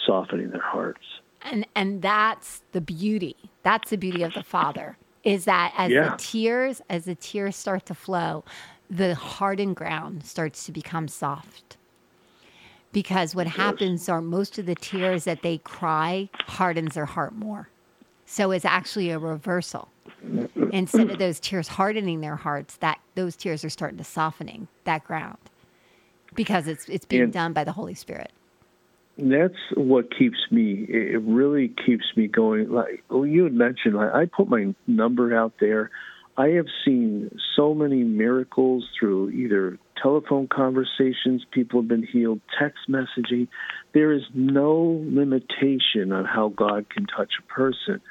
[0.07, 1.03] softening their hearts.
[1.43, 3.35] And and that's the beauty.
[3.61, 6.09] That's the beauty of the Father is that as yeah.
[6.09, 8.43] the tears as the tears start to flow,
[8.89, 11.77] the hardened ground starts to become soft.
[12.91, 13.55] Because what yes.
[13.55, 17.69] happens are most of the tears that they cry hardens their heart more.
[18.33, 19.89] So it's actually a reversal
[20.71, 25.03] instead of those tears hardening their hearts, that those tears are starting to softening that
[25.03, 25.37] ground
[26.33, 28.31] because it's it's being and done by the Holy Spirit.
[29.19, 30.83] That's what keeps me.
[30.89, 32.71] It really keeps me going.
[32.71, 35.91] Like well, you had mentioned, I put my number out there.
[36.35, 42.89] I have seen so many miracles through either telephone conversations, people have been healed, text
[42.89, 43.47] messaging.
[43.93, 48.01] There is no limitation on how God can touch a person.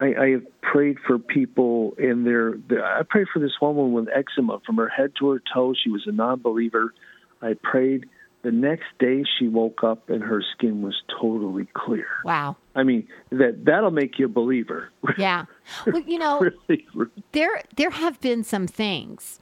[0.00, 2.84] I, I have prayed for people in their, their.
[2.84, 5.80] I prayed for this woman with eczema from her head to her toes.
[5.82, 6.92] She was a non-believer.
[7.40, 8.06] I prayed.
[8.42, 12.06] The next day, she woke up and her skin was totally clear.
[12.24, 12.56] Wow.
[12.76, 14.90] I mean that that'll make you a believer.
[15.18, 15.46] Yeah.
[15.86, 16.86] Well, you know, really,
[17.32, 19.40] there there have been some things,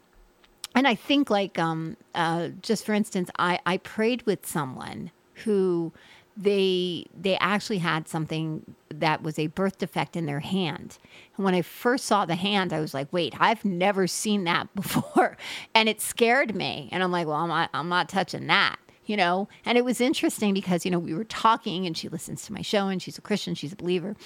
[0.74, 5.10] and I think like um uh just for instance, I I prayed with someone
[5.44, 5.92] who
[6.36, 10.98] they they actually had something that was a birth defect in their hand.
[11.36, 14.74] And when I first saw the hand, I was like, "Wait, I've never seen that
[14.74, 15.36] before,"
[15.74, 16.88] and it scared me.
[16.92, 18.76] And I'm like, "Well, I'm not, I'm not touching that."
[19.06, 22.44] You know, and it was interesting because you know we were talking, and she listens
[22.46, 24.16] to my show, and she's a Christian, she's a believer,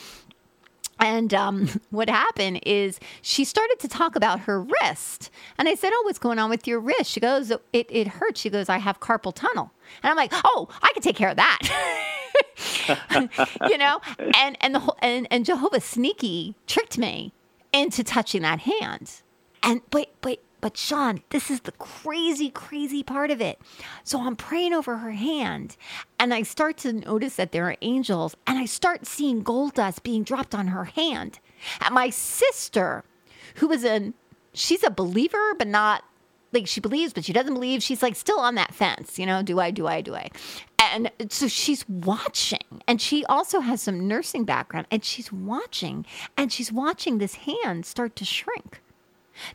[1.01, 5.31] and um, what happened is she started to talk about her wrist.
[5.59, 7.11] And I said, Oh, what's going on with your wrist?
[7.11, 8.41] She goes, It, it hurts.
[8.41, 9.73] She goes, I have carpal tunnel.
[10.03, 11.59] And I'm like, Oh, I can take care of that.
[13.69, 14.01] you know,
[14.35, 17.33] and and the whole and, and Jehovah sneaky tricked me
[17.73, 19.23] into touching that hand.
[19.63, 23.61] And but but but Shawn, this is the crazy, crazy part of it.
[24.05, 25.77] So I'm praying over her hand,
[26.19, 30.03] and I start to notice that there are angels, and I start seeing gold dust
[30.03, 31.39] being dropped on her hand.
[31.81, 33.05] And my sister,
[33.57, 34.13] who is a
[34.53, 36.05] she's a believer, but not
[36.53, 37.83] like she believes, but she doesn't believe.
[37.83, 40.31] She's like still on that fence, you know, do I, do I, do I?
[40.79, 46.07] And so she's watching, and she also has some nursing background, and she's watching,
[46.37, 48.81] and she's watching this hand start to shrink.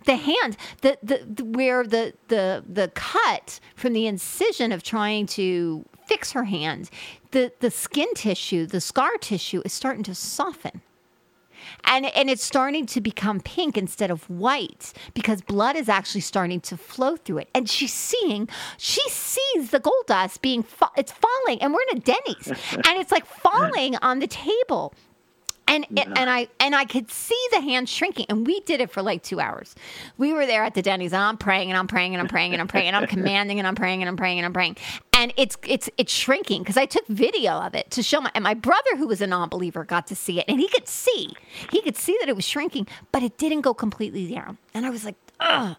[0.05, 5.25] The hand, the, the, the where the the the cut from the incision of trying
[5.27, 6.89] to fix her hand,
[7.31, 10.81] the the skin tissue, the scar tissue is starting to soften.
[11.85, 16.59] And and it's starting to become pink instead of white because blood is actually starting
[16.61, 17.49] to flow through it.
[17.53, 21.97] And she's seeing she sees the gold dust being fa- it's falling and we're in
[21.97, 22.47] a denny's.
[22.73, 24.93] And it's like falling on the table
[25.67, 28.91] and it, and I and I could see the hand shrinking, and we did it
[28.91, 29.75] for like two hours.
[30.17, 32.53] We were there at the Denny's, and I'm praying and I'm praying and I'm praying
[32.53, 34.77] and I'm praying and I'm commanding and I'm praying and I'm praying and I'm praying,
[35.13, 38.43] and it's it's it's shrinking because I took video of it to show my and
[38.43, 41.33] my brother who was a non-believer got to see it, and he could see
[41.71, 44.89] he could see that it was shrinking, but it didn't go completely down, and I
[44.89, 45.75] was like, ugh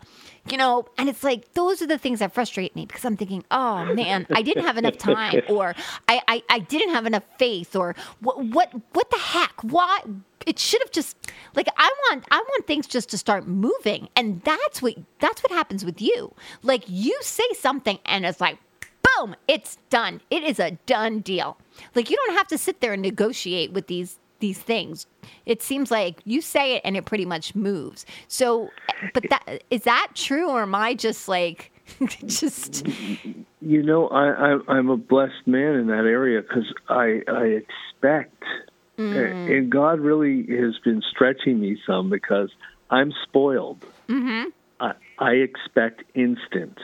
[0.51, 3.45] you know, and it's like those are the things that frustrate me because I'm thinking,
[3.51, 5.75] oh man, I didn't have enough time, or
[6.09, 9.55] I, I, I didn't have enough faith, or what what what the heck?
[9.63, 10.01] Why?
[10.47, 11.17] It should have just
[11.55, 15.51] like I want I want things just to start moving, and that's what that's what
[15.51, 16.35] happens with you.
[16.63, 18.59] Like you say something, and it's like
[19.17, 20.21] boom, it's done.
[20.31, 21.57] It is a done deal.
[21.95, 25.07] Like you don't have to sit there and negotiate with these these things.
[25.47, 28.05] It seems like you say it and it pretty much moves.
[28.29, 28.71] So,
[29.13, 31.73] but that is that true, or am I just like
[32.27, 32.87] just?
[32.87, 38.43] You know, I, I am a blessed man in that area because I I expect,
[38.99, 39.57] mm.
[39.57, 42.51] and God really has been stretching me some because
[42.91, 43.85] I'm spoiled.
[44.09, 44.51] Mm-hmm.
[44.81, 46.79] I I expect instant.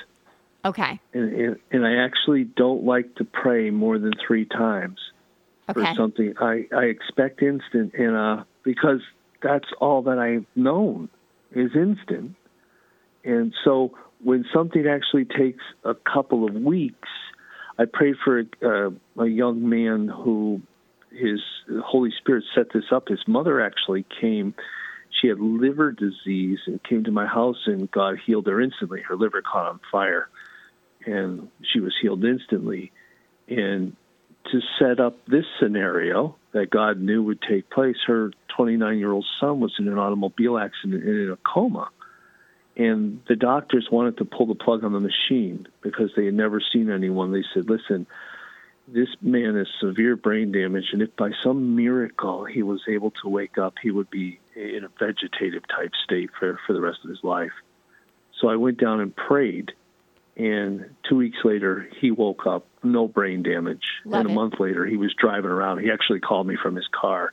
[0.62, 1.00] Okay.
[1.14, 4.98] And, and, and I actually don't like to pray more than three times
[5.76, 5.94] okay.
[5.94, 6.34] something.
[6.40, 9.00] I, I expect instant, and uh, because
[9.42, 11.08] that's all that I've known
[11.52, 12.36] is instant.
[13.24, 13.92] And so
[14.22, 17.08] when something actually takes a couple of weeks,
[17.78, 20.60] I prayed for a, uh, a young man who
[21.10, 21.40] his
[21.84, 23.08] Holy Spirit set this up.
[23.08, 24.54] His mother actually came.
[25.20, 29.02] She had liver disease and came to my house, and God healed her instantly.
[29.02, 30.28] Her liver caught on fire,
[31.04, 32.92] and she was healed instantly.
[33.48, 33.96] And
[34.52, 37.96] to set up this scenario that God knew would take place.
[38.06, 41.90] Her 29 year old son was in an automobile accident and in a coma.
[42.76, 46.60] And the doctors wanted to pull the plug on the machine because they had never
[46.72, 47.32] seen anyone.
[47.32, 48.06] They said, listen,
[48.88, 53.28] this man has severe brain damage, and if by some miracle he was able to
[53.28, 57.10] wake up, he would be in a vegetative type state for, for the rest of
[57.10, 57.52] his life.
[58.40, 59.72] So I went down and prayed
[60.40, 64.34] and two weeks later he woke up no brain damage Love and a it.
[64.34, 67.32] month later he was driving around he actually called me from his car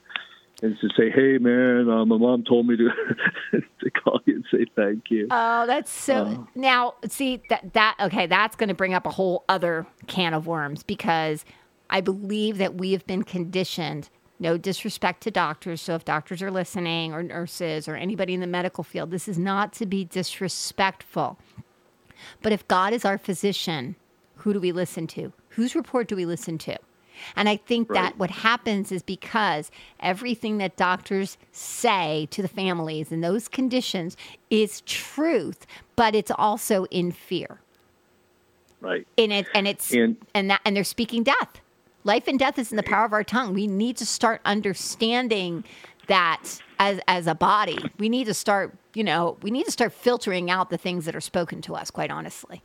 [0.62, 2.89] and to say hey man uh, my mom told me to
[3.80, 7.95] to call you and say thank you oh that's so uh, now see that that
[7.99, 11.45] okay that's going to bring up a whole other can of worms because
[11.89, 15.82] i believe that we have been conditioned no disrespect to doctors.
[15.82, 19.39] So, if doctors are listening, or nurses, or anybody in the medical field, this is
[19.39, 21.39] not to be disrespectful.
[22.41, 23.95] But if God is our physician,
[24.38, 25.34] who do we listen to?
[25.49, 26.78] Whose report do we listen to?
[27.36, 28.03] And I think right.
[28.03, 34.15] that what happens is because everything that doctors say to the families in those conditions
[34.49, 35.65] is truth,
[35.95, 37.59] but it's also in fear.
[38.80, 39.07] Right.
[39.18, 41.61] And it and it's and, and that and they're speaking death.
[42.03, 43.53] Life and death is in the power of our tongue.
[43.53, 45.63] We need to start understanding
[46.07, 46.43] that
[46.80, 47.78] as as a body.
[47.97, 51.16] We need to start, you know, we need to start filtering out the things that
[51.16, 52.64] are spoken to us, quite honestly.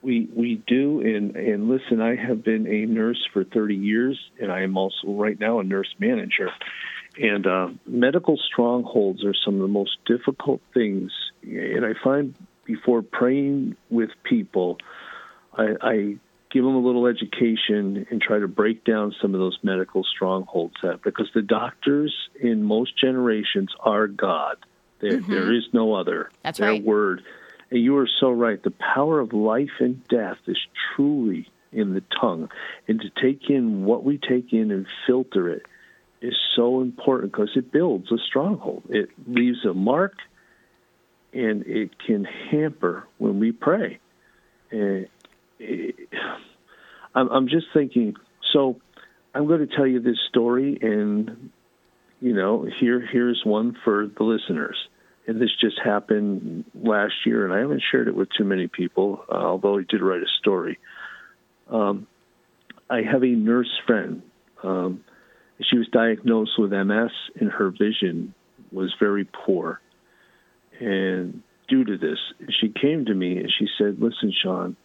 [0.00, 4.50] We we do and and listen, I have been a nurse for 30 years and
[4.50, 6.50] I am also right now a nurse manager.
[7.18, 11.12] And uh, medical strongholds are some of the most difficult things.
[11.42, 12.34] And I find
[12.64, 14.78] before praying with people,
[15.52, 16.16] I, I
[16.50, 20.74] give them a little education and try to break down some of those medical strongholds
[20.82, 24.56] that because the doctors in most generations are God.
[25.04, 25.30] There, mm-hmm.
[25.30, 26.30] there is no other.
[26.42, 26.82] That's Their right.
[26.82, 27.22] word.
[27.70, 28.62] And you are so right.
[28.62, 30.58] The power of life and death is
[30.94, 32.48] truly in the tongue.
[32.88, 35.62] And to take in what we take in and filter it
[36.22, 38.84] is so important because it builds a stronghold.
[38.88, 40.14] It leaves a mark
[41.34, 43.98] and it can hamper when we pray.
[44.70, 45.08] And
[47.14, 48.14] I'm, I'm just thinking.
[48.52, 48.80] So,
[49.34, 51.50] I'm going to tell you this story, and
[52.20, 54.76] you know, here here's one for the listeners.
[55.26, 59.24] And this just happened last year, and I haven't shared it with too many people,
[59.30, 60.78] uh, although I did write a story.
[61.70, 62.06] Um,
[62.90, 64.22] I have a nurse friend.
[64.62, 65.02] Um,
[65.62, 67.10] she was diagnosed with MS,
[67.40, 68.34] and her vision
[68.70, 69.80] was very poor.
[70.80, 72.18] And due to this,
[72.60, 74.76] she came to me and she said, Listen, Shawn,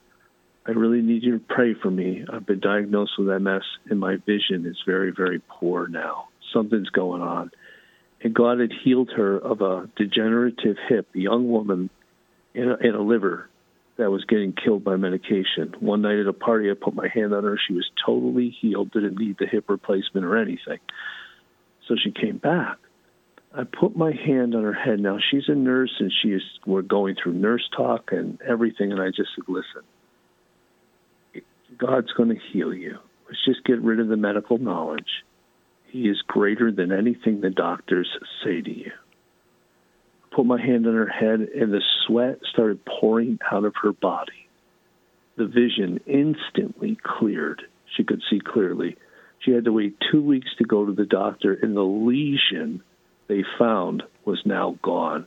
[0.65, 2.25] I really need you to pray for me.
[2.31, 6.27] I've been diagnosed with MS, and my vision is very, very poor now.
[6.53, 7.51] Something's going on.
[8.21, 11.89] And God had healed her of a degenerative hip, a young woman
[12.53, 13.49] in a, a liver
[13.97, 15.75] that was getting killed by medication.
[15.79, 17.59] One night at a party, I put my hand on her.
[17.67, 20.79] She was totally healed, didn't need the hip replacement or anything.
[21.87, 22.77] So she came back.
[23.53, 24.99] I put my hand on her head.
[24.99, 29.01] Now she's a nurse and she is we're going through nurse talk and everything and
[29.01, 29.83] I just said, Listen,
[31.77, 32.99] God's gonna heal you.
[33.27, 35.23] Let's just get rid of the medical knowledge.
[35.89, 38.07] He is greater than anything the doctors
[38.43, 38.91] say to you.
[40.35, 44.47] Put my hand on her head and the sweat started pouring out of her body.
[45.37, 47.63] The vision instantly cleared.
[47.95, 48.97] She could see clearly.
[49.39, 52.83] She had to wait two weeks to go to the doctor, and the lesion
[53.27, 55.25] they found was now gone.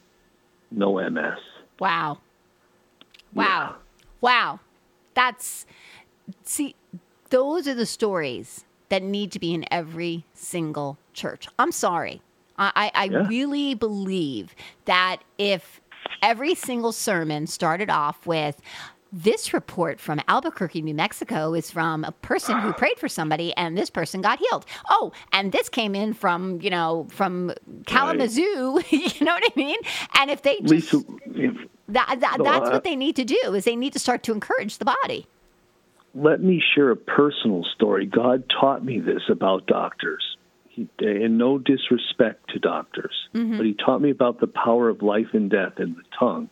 [0.71, 1.39] No MS.
[1.81, 2.19] Wow.
[3.35, 3.45] Wow.
[3.45, 3.73] Yeah.
[4.21, 4.61] Wow.
[5.15, 5.67] That's,
[6.45, 6.77] see,
[7.31, 11.49] those are the stories that need to be in every single church.
[11.59, 12.21] I'm sorry.
[12.59, 13.27] I, I, I Yeah.
[13.27, 15.81] really believe that if
[16.21, 18.61] every single sermon started off with,
[19.11, 23.77] this report from Albuquerque, New Mexico is from a person who prayed for somebody and
[23.79, 24.67] this person got healed.
[24.91, 27.53] Oh, and this came in from, you know, from
[27.87, 28.43] Kalamazoo,
[28.91, 29.77] you know what I mean?
[30.19, 31.57] And if they just, Lisa, if,
[31.89, 34.23] that, that, No, that's I- what they need to do is they need to start
[34.25, 35.27] to encourage the body.
[36.15, 38.07] Let me share a personal story.
[38.07, 40.37] God taught me this about doctors.
[40.69, 43.59] He, and no disrespect to doctors, mm-hmm.
[43.59, 46.49] but he taught me about the power of life and death in the tongue.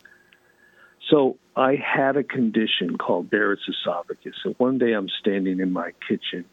[1.08, 4.36] So I had a condition called Barrett's esophagus.
[4.44, 6.44] And one day I'm standing in my kitchen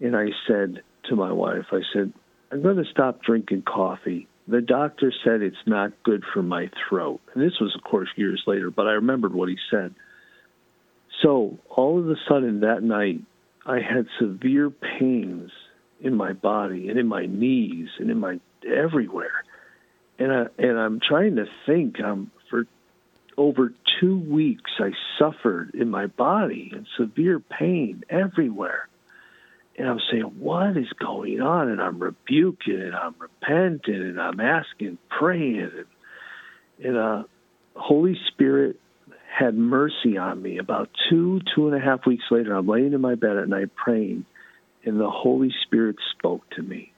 [0.00, 2.12] and I said to my wife, I said,
[2.50, 4.28] I'm going to stop drinking coffee.
[4.48, 7.20] The doctor said it's not good for my throat.
[7.34, 9.94] And this was, of course, years later, but I remembered what he said.
[11.22, 13.22] So all of a sudden that night,
[13.64, 15.50] I had severe pains
[16.00, 19.44] in my body and in my knees and in my everywhere.
[20.18, 22.00] And I and I'm trying to think.
[22.00, 22.66] Um, for
[23.36, 28.88] over two weeks, I suffered in my body and severe pain everywhere.
[29.78, 31.68] And I'm saying, what is going on?
[31.68, 37.22] And I'm rebuking and I'm repenting and I'm asking, praying, and, and uh,
[37.74, 38.80] Holy Spirit
[39.36, 40.58] had mercy on me.
[40.58, 43.74] About two, two and a half weeks later, I'm laying in my bed at night
[43.76, 44.24] praying,
[44.84, 46.92] and the Holy Spirit spoke to me.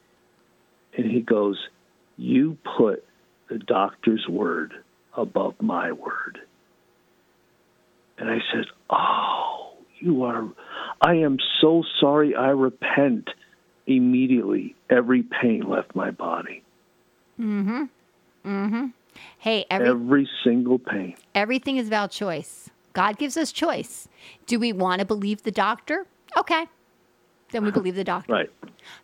[0.97, 1.59] And he goes,
[2.16, 3.05] You put
[3.49, 4.72] the doctor's word
[5.16, 6.39] above my word.
[8.18, 10.49] And I said, Oh, you are,
[11.03, 12.34] I am so sorry.
[12.34, 13.30] I repent.
[13.86, 16.62] Immediately, every pain left my body.
[17.41, 17.84] Mm-hmm.
[18.45, 18.86] Mm-hmm.
[19.39, 21.14] Hey, every, Every single pain.
[21.35, 22.71] everything is about choice.
[22.93, 24.09] God gives us choice.
[24.47, 26.07] Do we want to believe the doctor?
[26.37, 26.66] Okay.
[27.53, 28.33] Then we believe the doctor.
[28.33, 28.51] Right.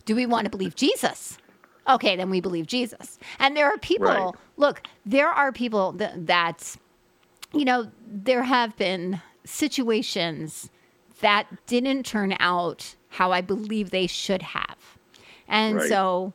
[0.05, 1.39] Do we want to believe Jesus?
[1.89, 3.19] Okay, then we believe Jesus.
[3.39, 4.35] And there are people, Right.
[4.57, 6.77] look, there are people that, that,
[7.53, 10.71] you know, there have been situations
[11.21, 14.77] that didn't turn out how I believe they should have.
[15.47, 15.89] And Right.
[15.89, 16.33] so,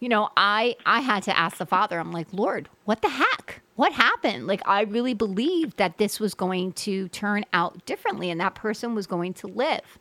[0.00, 1.98] you know, I I had to ask the Father.
[1.98, 3.60] I'm like, "Lord, what the heck?
[3.76, 8.40] What happened?" Like I really believed that this was going to turn out differently and
[8.40, 9.98] that person was going to live.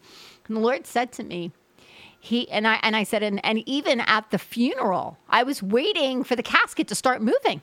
[0.48, 1.52] And the Lord said to me,
[2.20, 6.24] he and I and I said and, and even at the funeral, I was waiting
[6.24, 7.62] for the casket to start moving.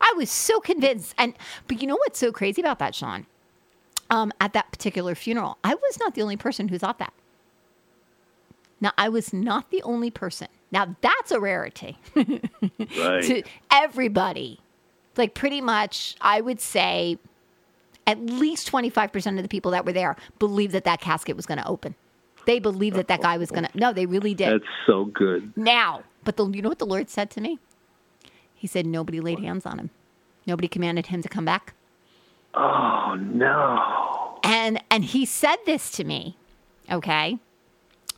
[0.00, 1.14] I was so convinced.
[1.18, 1.34] And
[1.66, 3.26] but you know what's so crazy about that, Shawn?
[4.10, 7.14] Um, at that particular funeral, I was not the only person who thought that.
[8.80, 10.48] Now, I was not the only person.
[10.74, 13.22] Now, that's a rarity Right.
[13.22, 14.58] to everybody.
[15.16, 17.16] Like, pretty much, I would say
[18.06, 21.58] at least 25% of the people that were there believed that that casket was going
[21.58, 21.94] to open.
[22.46, 24.52] They believed that that guy was going to, no, they really did.
[24.52, 25.52] That's so good.
[25.56, 27.58] now, but the, you know what the Lord said to me?
[28.54, 29.90] He said, nobody laid hands on him.
[30.46, 31.72] Nobody commanded him to come back.
[32.54, 34.38] Oh, no.
[34.44, 36.36] and and he said this to me
[36.90, 37.38] okay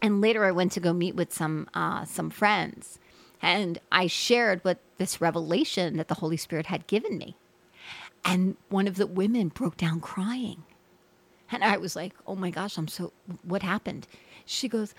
[0.07, 3.01] and later i went to go meet with some uh, some friends
[3.43, 7.37] and i shared what this revelation that the holy spirit had given me
[8.25, 10.63] and one of the women broke down crying
[11.51, 13.13] And I was like, oh my gosh, I'm so,
[13.45, 14.09] what happened?
[14.47, 14.95] She goes,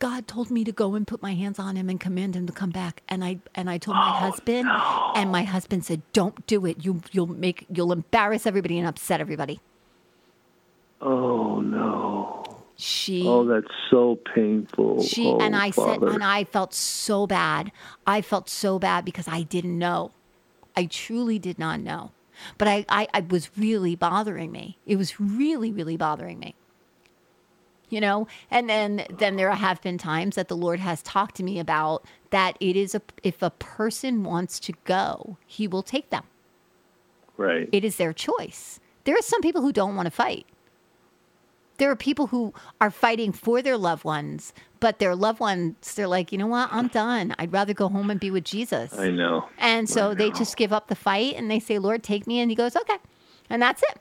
[0.00, 2.54] God told me to go and put my hands on him and command him to
[2.54, 3.02] come back.
[3.08, 4.68] And I and I told my husband,
[5.16, 6.84] and my husband said, "Don't do it.
[6.84, 9.60] You you'll make you'll embarrass everybody and upset everybody."
[11.00, 12.39] Oh no.
[12.80, 15.02] She Oh, that's so painful.
[15.02, 17.72] she oh, and I said, and I felt so bad.
[18.06, 20.12] I felt so bad because I didn't know.
[20.76, 22.12] I truly did not know.
[22.56, 24.78] But I, I, I was really bothering me.
[24.86, 26.54] It was really, really bothering me.
[27.90, 31.42] You know, and then then there have been times that the Lord has talked to
[31.42, 36.08] me about that it is a if a person wants to go, he will take
[36.10, 36.22] them.
[37.36, 37.68] right.
[37.72, 38.78] It is their choice.
[39.04, 40.46] There are some people who don't want to fight.
[41.80, 46.06] There are people who are fighting for their loved ones, but their loved ones, they're
[46.06, 46.68] like, you know what?
[46.70, 47.34] I'm done.
[47.38, 48.92] I'd rather go home and be with Jesus.
[48.98, 49.48] I know.
[49.56, 52.38] And so I they just give up the fight and they say, Lord, take me.
[52.38, 52.98] And he goes, okay.
[53.48, 53.96] And that's it.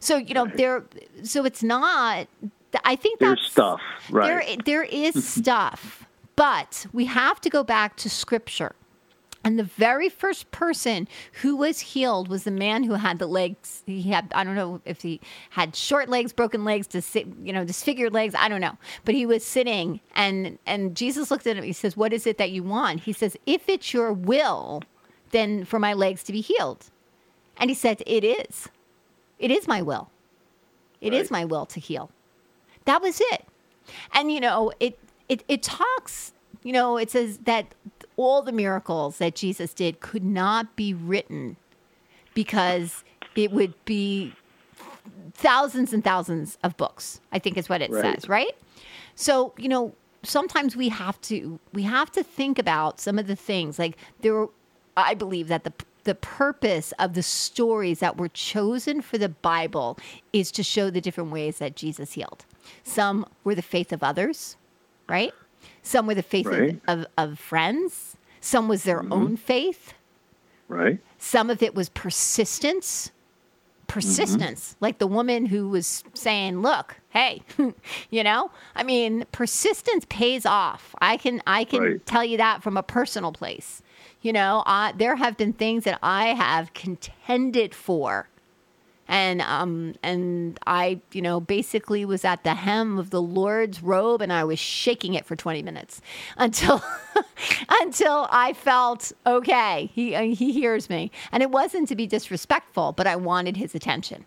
[0.00, 0.56] So, you know, Right.
[0.56, 0.84] there,
[1.24, 2.26] so it's not,
[2.86, 3.80] I think There's that's stuff.
[4.10, 4.26] Right.
[4.46, 8.74] there, there is stuff, but we have to go back to scripture.
[9.44, 11.06] And the very first person
[11.42, 13.82] who was healed was the man who had the legs.
[13.84, 15.20] He had, I don't know if he
[15.50, 18.34] had short legs, broken legs, dis, you know, disfigured legs.
[18.36, 18.78] I don't know.
[19.04, 21.64] But he was sitting and, and Jesus looked at him.
[21.64, 23.00] He says, What is it that you want?
[23.00, 24.82] He says, If it's your will,
[25.30, 26.86] then for my legs to be healed.
[27.58, 28.68] And he said, It is.
[29.38, 30.08] It is my will.
[31.02, 31.40] It is Right.
[31.40, 32.10] my will to heal.
[32.86, 33.44] That was it.
[34.14, 36.32] And you know, it it it talks,
[36.62, 37.74] you know, it says that
[38.16, 41.56] all the miracles that Jesus did could not be written
[42.34, 43.04] because
[43.34, 44.32] it would be
[45.34, 47.20] thousands and thousands of books.
[47.32, 48.14] I think is what it Right.
[48.14, 48.56] says, right?
[49.14, 53.36] So, you know, sometimes we have to we have to think about some of the
[53.36, 54.46] things like there
[54.96, 55.72] I believe that the
[56.04, 59.98] the purpose of the stories that were chosen for the Bible
[60.34, 62.44] is to show the different ways that Jesus healed.
[62.82, 64.56] Some were the faith of others,
[65.08, 65.32] right?
[65.82, 66.80] Some were the faith Right.
[66.88, 68.16] of, of, friends.
[68.40, 69.12] Some was their mm-hmm.
[69.12, 69.94] own faith.
[70.68, 70.98] right.
[71.18, 73.10] Some of it was persistence.
[73.86, 74.84] Persistence, mm-hmm.
[74.84, 77.42] like the woman who was saying, "Look, hey,
[78.10, 80.94] you know, I mean, persistence pays off.
[81.00, 82.06] I can, I can Right.
[82.06, 83.82] tell you that from a personal place.
[84.22, 88.28] You know, I, there have been things that I have contended for,
[89.08, 94.22] and um, and I, you know, basically was at the hem of the Lord's robe,
[94.22, 96.00] and I was shaking it for twenty minutes
[96.36, 96.82] until
[97.82, 99.90] until I felt okay.
[99.92, 104.24] He he hears me, and it wasn't to be disrespectful, but I wanted his attention.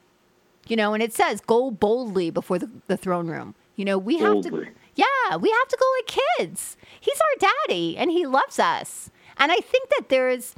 [0.68, 4.18] You know, and it says, "Go boldly before the, the throne room." You know, we
[4.18, 4.68] have to.
[4.96, 6.76] Yeah, we have to go like kids.
[7.00, 9.12] He's our daddy, and he loves us.
[9.38, 10.56] And I think that there's,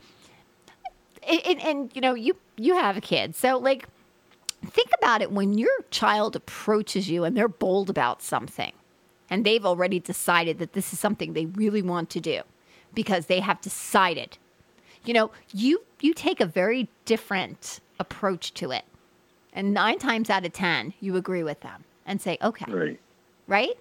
[1.27, 3.87] and, and, and you know, you you have a kid, so like,
[4.65, 8.71] think about it when your child approaches you and they're bold about something,
[9.29, 12.41] and they've already decided that this is something they really want to do,
[12.93, 14.37] because they have decided.
[15.05, 18.85] You know, you you take a very different approach to it,
[19.53, 22.99] and nine times out of ten, you agree with them and say, okay Right.
[23.47, 23.77] right?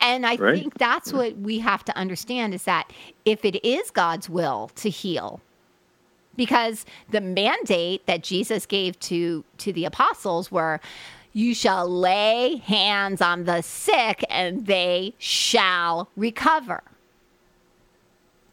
[0.00, 0.60] And I Right.
[0.60, 2.92] think that's what we have to understand is that
[3.24, 5.40] if it is God's will to heal,
[6.36, 10.80] because the mandate that Jesus gave to to the apostles were
[11.32, 16.82] you shall lay hands on the sick and they shall recover.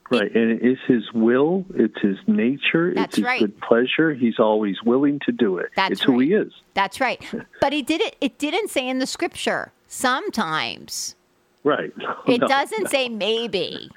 [0.09, 0.33] Right.
[0.35, 3.39] And it is his will, it's his nature, That's it's his right.
[3.39, 4.13] good pleasure.
[4.13, 5.69] He's always willing to do it.
[5.77, 6.51] That's it's who he is.
[6.73, 7.23] That's right.
[7.61, 11.15] But he did it it didn't say in the scripture sometimes.
[11.63, 11.93] Right.
[12.27, 12.47] It No.
[12.47, 13.89] doesn't say maybe.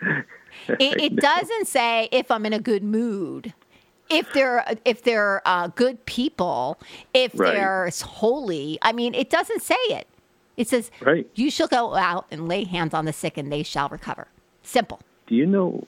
[0.69, 3.53] It, it doesn't say if I'm in a good mood.
[4.11, 6.79] If they're if they're uh, good people,
[7.15, 7.55] if Right.
[7.55, 8.79] they're holy.
[8.83, 10.07] I mean, it doesn't say it.
[10.57, 11.29] It says, Right.
[11.35, 14.29] "You shall go out and lay hands on the sick, and they shall recover."
[14.63, 15.01] Simple.
[15.27, 15.85] Do you know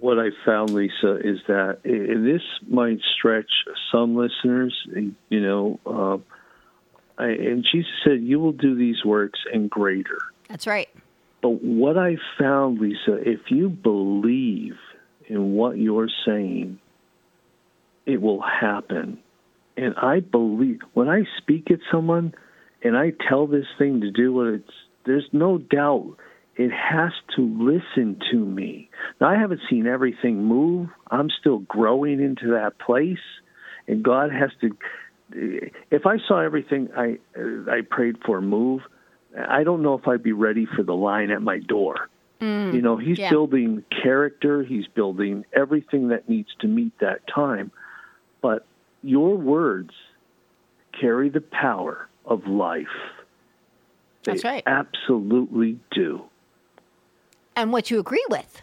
[0.00, 3.50] what I found, Lisa, is that and this might stretch
[3.90, 4.74] some listeners.
[5.30, 6.18] You know, uh,
[7.20, 10.88] I, and Jesus said, "You will do these works and greater." That's right.
[11.42, 14.76] But what I found, Lisa, if you believe
[15.26, 16.78] in what you're saying,
[18.06, 19.18] it will happen.
[19.76, 22.34] And I believe when I speak at someone
[22.82, 24.70] and I tell this thing to do what it's,
[25.04, 26.16] there's no doubt
[26.56, 28.88] it has to listen to me.
[29.20, 30.88] Now, I haven't seen everything move.
[31.10, 33.18] I'm still growing into that place.
[33.86, 34.76] And God has to,
[35.90, 37.18] if I saw everything I,
[37.70, 38.80] I prayed for move,
[39.36, 42.08] I don't know if I'd be ready for the line at my door.
[42.40, 43.30] Mm, you know, he's yeah.
[43.30, 47.70] building character, he's building everything that needs to meet that time.
[48.46, 48.64] But
[49.02, 49.90] your words
[51.00, 52.86] carry the power of life.
[54.22, 54.62] They That's right.
[54.64, 56.22] Absolutely do.
[57.56, 58.62] And what you agree with.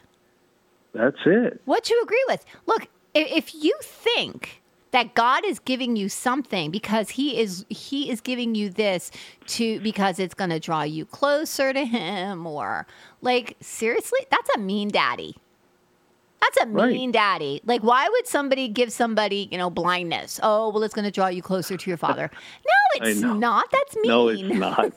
[0.93, 1.59] That's it.
[1.65, 2.45] What you agree with.
[2.65, 4.61] Look, if you think
[4.91, 9.11] that God is giving you something because he is he is giving you this
[9.47, 12.87] to because it's going to draw you closer to him or
[13.21, 15.35] like seriously, that's a mean daddy.
[16.43, 16.91] That's a Right.
[16.93, 17.61] mean daddy.
[17.65, 20.39] Like why would somebody give somebody, you know, blindness?
[20.43, 22.29] Oh, well it's going to draw you closer to your father.
[22.99, 23.71] No, it's not.
[23.71, 24.07] That's mean.
[24.07, 24.93] No, it's not.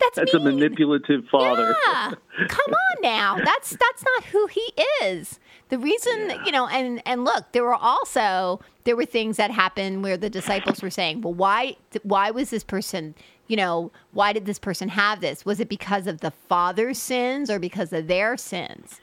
[0.00, 1.76] That's, That's a manipulative father.
[1.86, 2.12] Yeah.
[2.48, 3.36] Come on now.
[3.44, 4.72] That's that's not who he
[5.02, 5.38] is.
[5.68, 6.44] The reason, Yeah.
[6.46, 10.30] you know, and and look, there were also there were things that happened where the
[10.30, 13.14] disciples were saying, "Well, why why was this person,
[13.48, 15.44] you know, why did this person have this?
[15.44, 18.98] Was it because of the father's sins or because of their sins?"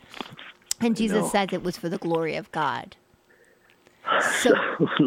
[0.84, 1.30] And Jesus know.
[1.30, 2.96] says it was for the glory of God.
[4.42, 4.52] So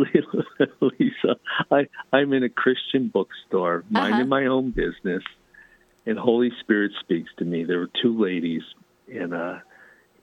[0.81, 1.37] Lisa,
[1.71, 4.27] I, I'm in a Christian bookstore, minding Uh-huh.
[4.27, 5.23] my own business,
[6.07, 7.65] and Holy Spirit speaks to me.
[7.65, 8.63] There were two ladies,
[9.13, 9.59] and uh,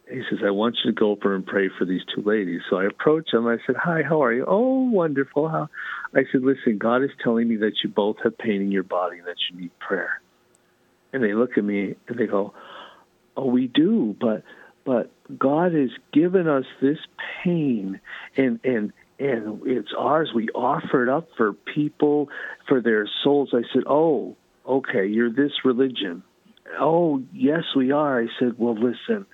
[0.09, 2.61] he says, I want you to go over and pray for these two ladies.
[2.69, 3.47] So I approach them.
[3.47, 4.45] I said, Hi, how are you?
[4.47, 5.47] Oh, wonderful.
[5.49, 5.69] How?
[6.15, 9.19] I said, Listen, God is telling me that you both have pain in your body
[9.19, 10.21] and that you need prayer.
[11.13, 12.53] And they look at me and they go,
[13.37, 14.43] Oh, we do, but
[14.85, 16.97] but God has given us this
[17.43, 17.99] pain
[18.35, 20.31] and and and it's ours.
[20.33, 22.29] We offer it up for people
[22.67, 23.49] for their souls.
[23.53, 24.35] I said, Oh,
[24.67, 26.23] okay, you're this religion.
[26.79, 28.21] Oh, yes, we are.
[28.21, 29.25] I said, Well, listen,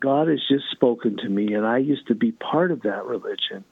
[0.00, 3.64] God has just spoken to me, and I used to be part of that religion.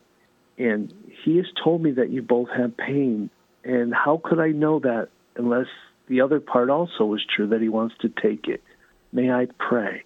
[0.56, 0.92] And
[1.24, 3.28] He has told me that you both have pain.
[3.64, 5.66] And how could I know that unless
[6.08, 8.62] the other part also was true that He wants to take it?
[9.12, 10.04] May I pray?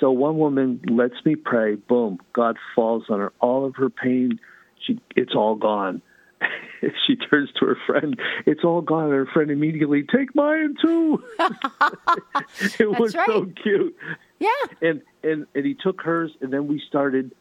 [0.00, 1.76] So one woman lets me pray.
[1.76, 3.32] Boom, God falls on her.
[3.40, 4.38] All of her pain,
[4.86, 6.02] she it's all gone.
[7.06, 8.20] she turns to her friend.
[8.44, 9.10] It's all gone.
[9.10, 11.24] Her friend immediately take mine too.
[12.78, 13.96] it was so cute
[14.38, 14.48] yeah,
[14.82, 17.32] and and and he took hers and then we started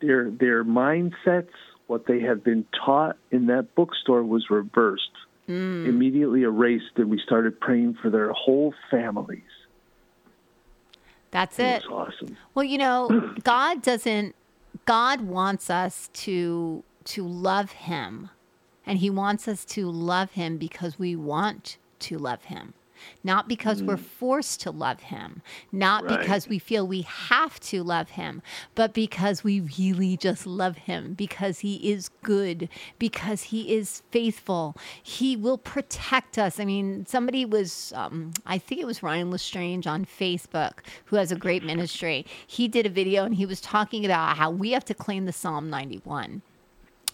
[0.00, 1.50] their their mindsets
[1.86, 5.10] what they had been taught in that bookstore was reversed
[5.48, 5.86] mm.
[5.86, 9.42] immediately erased and we started praying for their whole families
[11.30, 14.34] that's it awesome Well, you know, God doesn't
[14.86, 18.30] God wants us to to love him.
[18.86, 22.74] And he wants us to love him because we want to love him.
[23.24, 25.42] Not because we're forced to love him,
[25.72, 26.18] not Right.
[26.20, 28.42] because we feel we have to love him,
[28.74, 34.76] but because we really just love him, because he is good, because he is faithful.
[35.02, 36.58] He will protect us.
[36.60, 41.30] I mean, somebody was, um, I think it was Ryan Lestrange on Facebook, who has
[41.32, 42.26] a great ministry.
[42.46, 45.32] He did a video and he was talking about how we have to claim the
[45.32, 46.42] Psalm 91.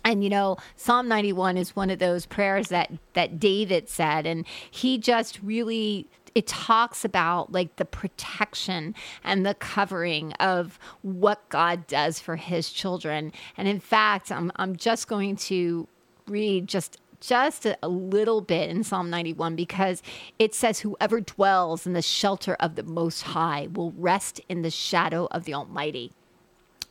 [0.07, 4.47] And you know, Psalm 91 is one of those prayers that that David said and
[4.71, 8.95] he just really it talks about like the protection
[9.25, 13.33] and the covering of what God does for his children.
[13.57, 15.89] And in fact, I'm I'm just going to
[16.29, 20.03] read just just a, little bit in Psalm 91 because
[20.39, 24.71] it says whoever dwells in the shelter of the most high will rest in the
[24.71, 26.13] shadow of the almighty.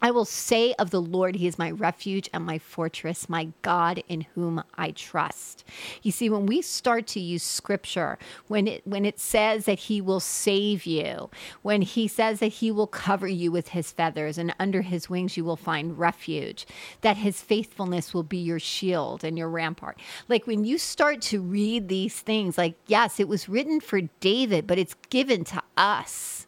[0.01, 4.03] I will say of the Lord, He is my refuge and my fortress, my God
[4.07, 5.63] in whom I trust.
[6.03, 8.17] You see, when we start to use scripture,
[8.47, 11.29] when it when it says that He will save you,
[11.61, 15.37] when He says that He will cover you with His feathers and under His wings
[15.37, 16.65] you will find refuge,
[17.01, 19.99] that His faithfulness will be your shield and your rampart.
[20.27, 24.67] Like when you start to read these things, like yes, it was written for David,
[24.67, 26.44] but it's given to us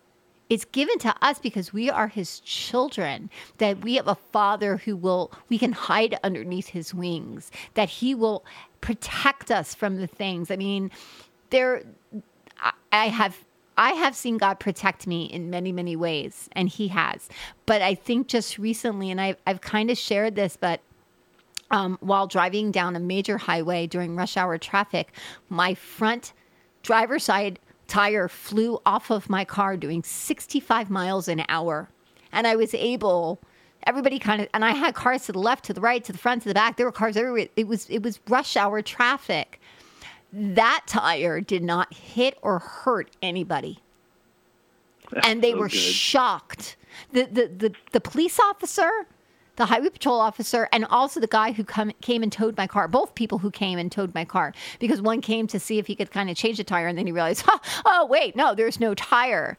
[0.50, 4.96] it's given to us because we are his children that we have a father who
[4.96, 8.46] will we can hide underneath his wings that he will
[8.82, 10.92] protect us from the things i mean
[11.50, 11.84] there
[12.62, 13.38] I, I have
[13.78, 17.30] I have seen God protect me in many, many ways, and He has.
[17.68, 20.82] But I think just recently, and I've, I've kind of shared this, but
[21.70, 25.14] um, while driving down a major highway during rush hour traffic,
[25.50, 26.34] my front
[26.82, 31.90] driver's side tire flew off of my car doing 65 miles an hour.
[32.32, 33.40] And I was able,
[33.86, 36.18] everybody kind of, and I had cars to the left, to the right, to the
[36.18, 36.78] front, to the back.
[36.78, 37.48] There were cars everywhere.
[37.56, 39.60] It was, it was rush hour traffic.
[40.34, 43.80] That tire did not hit or hurt anybody.
[45.24, 45.78] and they so were good.
[45.78, 46.76] shocked.
[47.14, 48.90] The, the, the, the police officer,
[49.58, 52.88] the highway patrol officer and also the guy who come, came and towed my car.
[52.88, 55.96] Both people who came and towed my car because one came to see if he
[55.96, 58.80] could kind of change the tire, and then he realized, oh, oh wait, no, there's
[58.80, 59.58] no tire.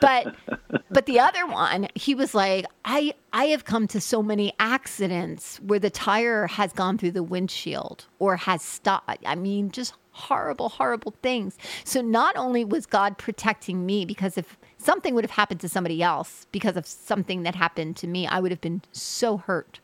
[0.00, 0.34] But
[0.90, 5.58] but the other one, he was like, I I have come to so many accidents
[5.60, 9.24] where the tire has gone through the windshield or has stopped.
[9.26, 11.56] I mean, just horrible, horrible things.
[11.84, 16.02] So not only was God protecting me because if something would have happened to somebody
[16.02, 19.80] else because of something that happened to me, I would have been so hurt,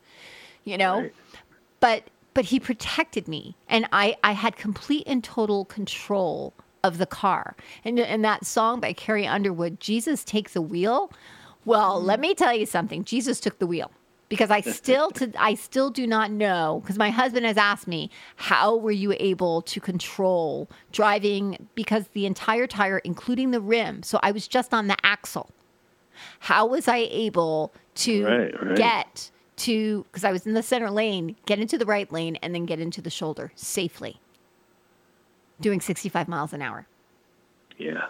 [0.65, 1.03] you know?
[1.03, 1.15] Right.
[1.81, 6.53] But but he protected me and I, I had complete and total control
[6.85, 7.57] of the car.
[7.85, 11.11] And and that song by Carrie Underwood, Jesus Take the Wheel.
[11.65, 12.23] Well, let mm.
[12.23, 13.05] me tell you something.
[13.05, 13.91] Jesus took the wheel
[14.29, 18.11] because I still to I still do not know because my husband has asked me
[18.37, 21.69] how were you able to control driving?
[21.75, 25.51] Because the entire tire including the rim so I was just on the axle.
[26.41, 28.77] How was I able to right, right.
[28.77, 32.55] get to because I was in the center lane get into the right lane and
[32.55, 34.21] then get into the shoulder safely
[35.61, 36.87] doing 65 miles an hour.
[37.79, 38.07] Yeah.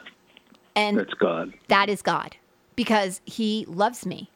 [0.75, 1.55] And that's God.
[1.69, 2.37] that is God
[2.75, 4.31] because he loves me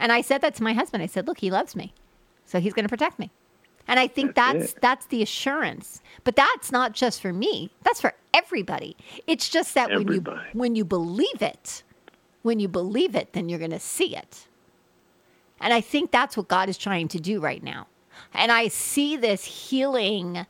[0.00, 1.02] and I said that to my husband.
[1.02, 1.94] I said, "Look, he loves me,
[2.44, 3.30] so he's going to protect me."
[3.86, 6.00] And I think that's that's, that's, the assurance.
[6.24, 7.72] But that's not just for me.
[7.82, 8.96] That's for everybody.
[9.26, 10.36] It's just that everybody.
[10.36, 11.82] when you when you believe it,
[12.42, 14.46] when you believe it, then you're going to see it.
[15.60, 17.86] And I think that's what God is trying to do right now.
[18.32, 20.46] And I see this healing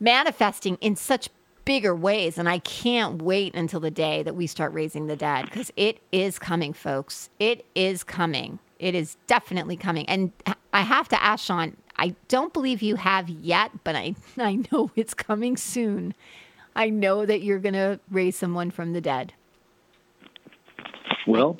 [0.00, 1.28] manifesting in such
[1.68, 2.38] bigger ways.
[2.38, 6.00] And I can't wait until the day that we start raising the dead because it
[6.10, 7.28] is coming, folks.
[7.38, 8.58] It is coming.
[8.78, 10.08] It is definitely coming.
[10.08, 10.32] And
[10.72, 14.90] I have to ask Shawn, I don't believe you have yet, but I, I know
[14.96, 16.14] it's coming soon.
[16.74, 19.34] I know that you're going to raise someone from the dead.
[21.26, 21.58] Well,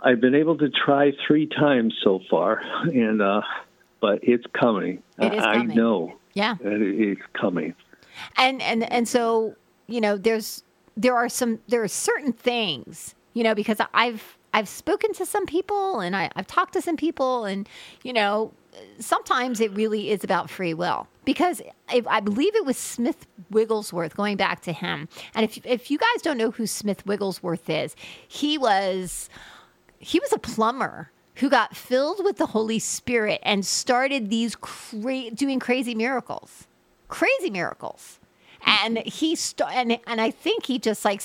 [0.00, 3.40] I've been able to try three times so far, and uh,
[4.00, 5.02] but it's coming.
[5.18, 5.72] It is coming.
[5.72, 6.12] I know.
[6.34, 7.74] Yeah, it's coming.
[8.36, 9.56] And and and so
[9.86, 10.62] you know, there's
[10.96, 15.46] there are some there are certain things you know because I've I've spoken to some
[15.46, 17.68] people and I, I've talked to some people and
[18.02, 18.52] you know
[18.98, 24.36] sometimes it really is about free will because I believe it was Smith Wigglesworth going
[24.36, 25.08] back to him.
[25.34, 27.96] And if if you guys don't know who Smith Wigglesworth is,
[28.26, 29.28] he was
[29.98, 35.30] he was a plumber who got filled with the Holy Spirit and started these cra-
[35.30, 36.68] doing crazy miracles
[37.08, 38.18] crazy miracles.
[38.66, 41.22] And he st- and and I think he just like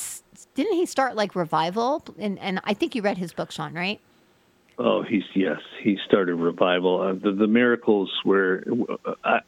[0.56, 4.00] didn't he start like revival and and I think you read his book, Shawn, right?
[4.80, 7.02] Oh, he's yes, he started revival.
[7.02, 8.64] Uh, the, the miracles were,
[9.26, 9.40] uh,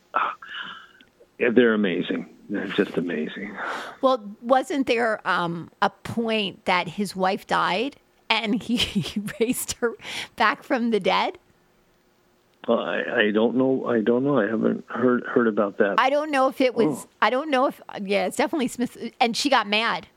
[1.40, 2.28] they're amazing.
[2.50, 3.56] They're just amazing.
[4.02, 7.96] Well, wasn't there um, a point that his wife died
[8.30, 9.94] and he raised her
[10.36, 11.38] back from the dead?
[12.68, 13.86] I, I don't know.
[13.88, 14.40] I don't know.
[14.40, 15.96] I haven't heard heard about that.
[15.98, 17.06] I don't know if it was.
[17.06, 17.10] Oh.
[17.22, 17.82] I don't know if.
[18.04, 18.98] Yeah, it's definitely Smith.
[19.20, 20.08] And she got mad.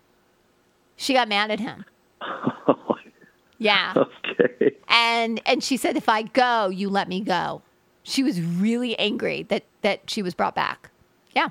[0.97, 1.85] She got mad at him.
[3.59, 3.95] yeah.
[3.97, 4.77] Okay.
[4.89, 7.63] And and she said, "If I go, you let me go."
[8.03, 10.91] She was really angry that that she was brought back.
[11.35, 11.49] Yeah.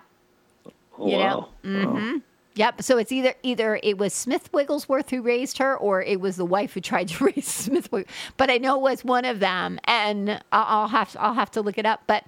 [0.99, 1.49] Oh, you wow.
[1.63, 1.69] know.
[1.69, 2.11] Mm-hmm.
[2.13, 2.21] Wow.
[2.55, 2.83] Yep.
[2.83, 6.45] So it's either either it was Smith Wigglesworth who raised her, or it was the
[6.45, 7.89] wife who tried to raise Smith.
[8.37, 11.77] But I know it was one of them, and I'll have I'll have to look
[11.77, 12.03] it up.
[12.05, 12.25] But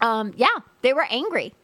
[0.00, 0.46] um, yeah,
[0.80, 1.54] they were angry.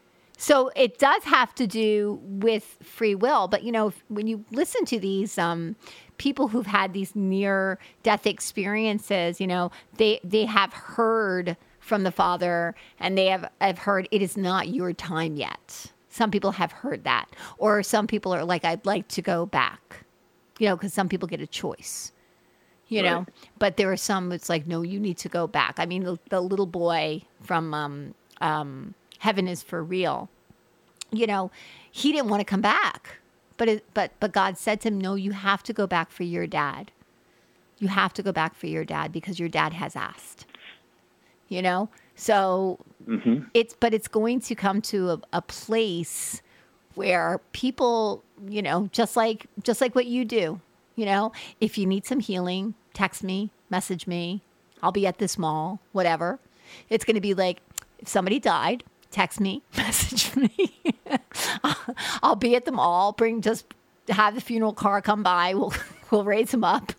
[0.40, 3.48] So it does have to do with free will.
[3.48, 5.74] But you know, when you listen to these um,
[6.18, 12.12] people who've had these near death experiences, you know, they they have heard from the
[12.12, 16.72] Father, and they have have heard it is not your time yet some people have
[16.72, 17.26] heard that.
[17.58, 20.04] Or some people are like, I'd like to go back,
[20.58, 22.12] you know, because some people get a choice,
[22.88, 23.10] you right.
[23.10, 23.26] know.
[23.58, 25.74] But there are some it's like, no, you need to go back.
[25.78, 30.28] I mean, the, the little boy from um, um, Heaven is for Real,
[31.10, 31.50] you know,
[31.90, 33.18] he didn't want to come back.
[33.56, 36.22] But, it, but, but God said to him, no, you have to go back for
[36.22, 36.92] your dad.
[37.78, 40.46] You have to go back for your dad because your dad has asked,
[41.48, 41.88] you know?
[42.18, 43.44] So mm-hmm.
[43.54, 46.42] it's, but it's going to come to a, a place
[46.96, 50.60] where people, you know, just like just like what you do,
[50.96, 54.42] you know, if you need some healing, text me, message me.
[54.82, 56.40] I'll be at this mall, whatever.
[56.90, 57.60] It's going to be like
[58.00, 60.82] if somebody died, text me, message me.
[62.22, 63.12] I'll be at the mall.
[63.12, 63.64] Bring just
[64.08, 65.54] have the funeral car come by.
[65.54, 65.72] We'll
[66.10, 66.92] we'll raise them up.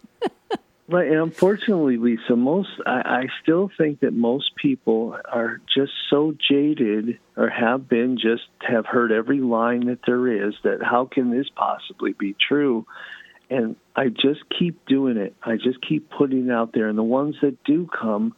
[0.91, 7.19] And unfortunately, Lisa, most I, I still think that most people are just so jaded,
[7.37, 10.55] or have been, just have heard every line that there is.
[10.63, 12.85] That how can this possibly be true?
[13.49, 15.35] And I just keep doing it.
[15.43, 16.87] I just keep putting it out there.
[16.87, 18.35] And the ones that do come,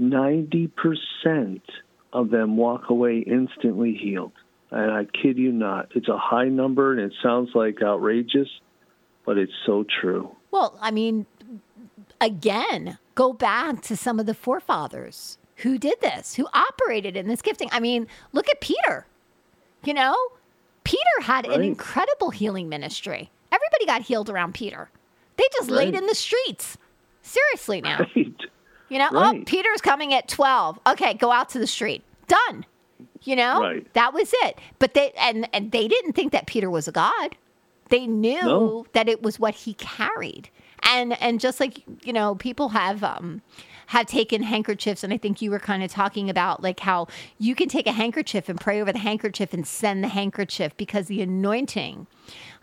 [0.00, 1.60] 90%
[2.12, 4.32] of them walk away instantly healed.
[4.70, 5.90] And I kid you not.
[5.94, 8.48] It's a high number and it sounds like outrageous,
[9.26, 10.34] but it's so true.
[10.50, 11.26] Well, I mean,
[12.22, 17.42] again, go back to some of the forefathers who did this, who operated in this
[17.42, 17.68] gifting.
[17.72, 19.06] I mean, look at Peter.
[19.84, 20.16] You know,
[20.84, 21.58] Peter had right.
[21.58, 23.30] an incredible healing ministry.
[23.50, 24.88] Everybody got healed around Peter.
[25.36, 25.78] They just right.
[25.78, 26.78] laid in the streets.
[27.22, 28.06] Seriously now.
[28.16, 28.34] Right.
[28.88, 30.78] You know, oh, Peter's coming at 12.
[30.88, 32.02] Okay, go out to the street.
[32.28, 32.66] Done.
[33.22, 33.80] You know?
[33.94, 34.58] That was it.
[34.78, 37.34] But they and and they didn't think that Peter was a god.
[37.88, 38.86] They knew no.
[38.92, 40.50] that it was what he carried.
[40.84, 43.42] And and just like, you know, people have um
[43.86, 47.08] have taken handkerchiefs and I think you were kind of talking about like how
[47.38, 51.08] you can take a handkerchief and pray over the handkerchief and send the handkerchief because
[51.08, 52.06] the anointing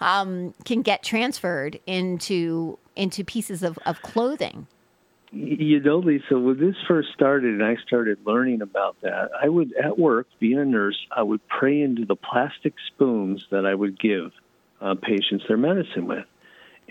[0.02, 4.68] um, can get transferred into into pieces of, of clothing.
[5.32, 9.74] You know, Lisa, when this first started and I started learning about that, I would,
[9.74, 14.00] at work, being a nurse, I would pray into the plastic spoons that I would
[14.00, 14.32] give
[14.82, 16.26] uh, patients their medicine with.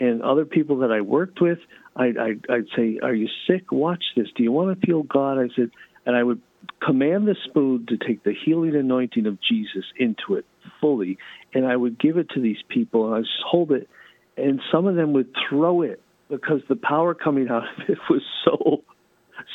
[0.01, 1.59] And other people that I worked with,
[1.97, 3.73] I'd, I'd, I'd say, Are you sick?
[3.73, 4.29] Watch this.
[4.37, 5.39] Do you want to feel God?
[5.39, 5.71] I said,
[6.07, 6.41] and I would
[6.85, 10.47] command the spoon to take the healing anointing of Jesus into it
[10.81, 11.19] fully.
[11.53, 13.89] And I would give it to these people, and I just hold it.
[14.37, 18.23] And some of them would throw it because the power coming out of it was
[18.45, 18.83] so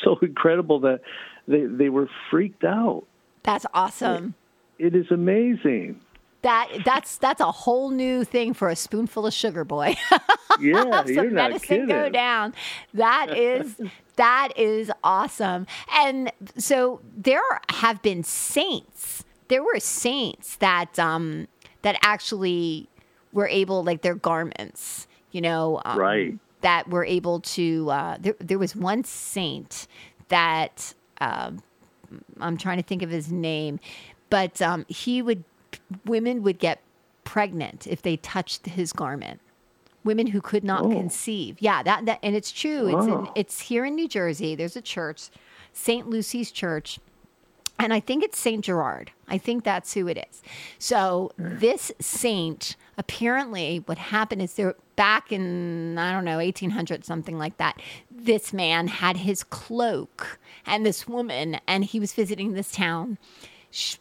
[0.03, 1.01] so incredible that
[1.47, 3.05] they they were freaked out.
[3.43, 4.35] That's awesome.
[4.77, 6.01] it, it is amazing.
[6.43, 9.95] That that's that's a whole new thing for a spoonful of sugar, boy.
[10.59, 11.87] yeah, you're not medicine kidding.
[11.87, 12.53] go down.
[12.93, 13.81] That is
[14.17, 15.65] that is awesome.
[15.93, 19.23] And so there have been saints.
[19.47, 21.47] There were saints that um
[21.81, 22.89] that actually
[23.31, 27.89] were able like their garments, you know, um, right that were able to.
[27.89, 29.87] Uh, there, there was one saint
[30.29, 31.51] that uh,
[32.39, 33.79] I'm trying to think of his name,
[34.29, 35.43] but um, he would
[36.05, 36.81] women would get
[37.23, 39.39] pregnant if they touched his garment.
[40.03, 40.89] Women who could not oh.
[40.89, 41.57] conceive.
[41.61, 42.97] Yeah, that, that and it's true.
[42.97, 44.53] It's in, it's here in New Jersey.
[44.53, 45.29] There's a church,
[45.71, 46.09] St.
[46.09, 46.99] Lucy's Church
[47.79, 49.11] and I think it's Saint Gerard.
[49.27, 50.41] I think that's who it is.
[50.77, 57.37] So this saint, apparently, what happened is there back in I don't know 1800 something
[57.37, 57.81] like that.
[58.11, 63.17] This man had his cloak, and this woman, and he was visiting this town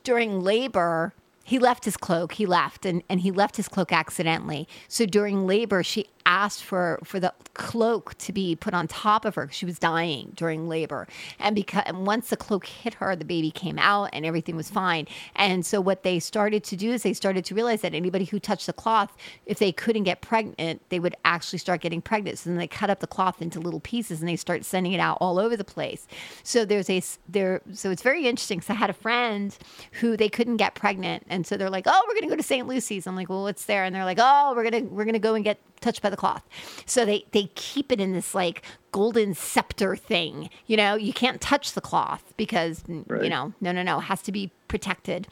[0.05, 1.15] during labor
[1.45, 2.33] he left his cloak.
[2.33, 4.69] He left and, and he left his cloak accidentally.
[4.89, 9.35] So during labor she asked for for the cloak to be put on top of
[9.35, 11.07] her because she was dying during labor.
[11.39, 14.71] And because and once the cloak hit her the baby came out and everything was
[14.71, 15.07] fine.
[15.37, 18.39] And so what they started to do is they started to realize that anybody who
[18.39, 19.17] touched the cloth
[19.47, 22.39] if they couldn't get pregnant they would actually start getting pregnant.
[22.39, 25.01] So then they cut up the cloth into little pieces and they start sending it
[25.01, 26.07] out all over the place.
[26.43, 29.57] So there's a there so it's very interesting because i had a friend
[29.93, 31.25] who they couldn't get pregnant.
[31.29, 33.07] And so they're like oh we're to go to st lucy's.
[33.07, 33.85] I'm like well what's there?
[33.85, 36.43] And they're like oh we're to we're to go and get touched by the cloth.
[36.87, 38.63] So they they keep it in this like
[38.93, 40.51] golden scepter thing.
[40.67, 43.23] You know, you can't touch the cloth because right.
[43.25, 45.29] you know, no, no, no, it has to be protected.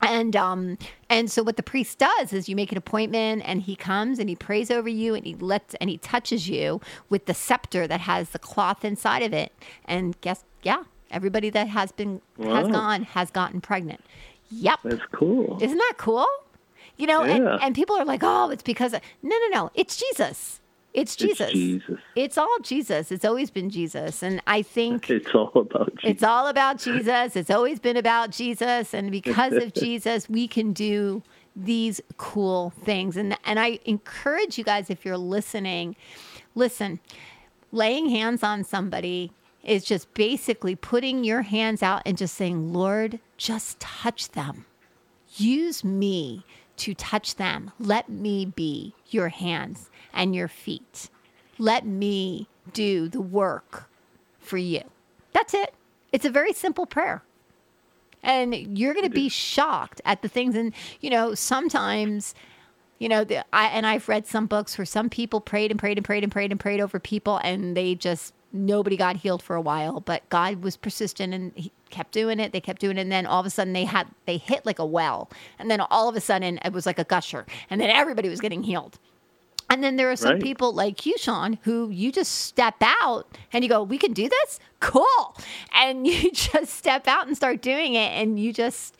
[0.00, 3.74] And um and so what the priest does is you make an appointment and he
[3.76, 7.34] comes and he prays over you and he lets and he touches you with the
[7.34, 9.52] scepter that has the cloth inside of it.
[9.86, 12.56] And guess yeah, everybody that has been wow.
[12.56, 14.02] has gone has gotten pregnant.
[14.50, 14.80] Yep.
[14.84, 15.58] That's cool.
[15.60, 16.26] Isn't that cool?
[16.96, 17.34] You know, yeah.
[17.34, 20.60] and, and people are like, oh, it's because of, no, no, no, it's Jesus.
[20.92, 21.48] It's Jesus.
[21.48, 21.98] It's Jesus.
[22.14, 23.10] It's all Jesus.
[23.10, 24.22] It's always been Jesus.
[24.22, 26.10] And I think it's all about Jesus.
[26.10, 27.34] It's all about Jesus.
[27.34, 28.94] It's always been about Jesus.
[28.94, 31.22] And because of Jesus, we can do
[31.56, 33.16] these cool things.
[33.16, 35.96] And and I encourage you guys if you're listening,
[36.54, 37.00] listen,
[37.72, 39.32] laying hands on somebody
[39.64, 44.66] is just basically putting your hands out and just saying, Lord, just touch them.
[45.36, 46.44] Use me
[46.78, 47.70] to touch them.
[47.78, 51.10] Let me be your hands and your feet.
[51.58, 53.88] Let me do the work
[54.38, 54.82] for you.
[55.32, 55.74] That's it.
[56.12, 57.22] It's a very simple prayer.
[58.22, 60.54] And you're going to be shocked at the things.
[60.54, 62.34] And, you know, sometimes,
[62.98, 65.98] you know, the, I, and I've read some books where some people prayed and prayed
[65.98, 69.56] and prayed and prayed and prayed over people and they just nobody got healed for
[69.56, 72.52] a while, but God was persistent and he kept doing it.
[72.52, 73.02] They kept doing it.
[73.02, 75.28] And then all of a sudden they had, they hit like a well.
[75.58, 77.44] And then all of a sudden it was like a gusher.
[77.68, 78.98] And then everybody was getting healed.
[79.68, 80.42] And then there are some right.
[80.42, 84.28] people like you, Shawn, who you just step out and you go, we can do
[84.28, 84.60] this?
[84.80, 85.36] Cool.
[85.74, 88.10] And you just step out and start doing it.
[88.12, 88.96] And you just,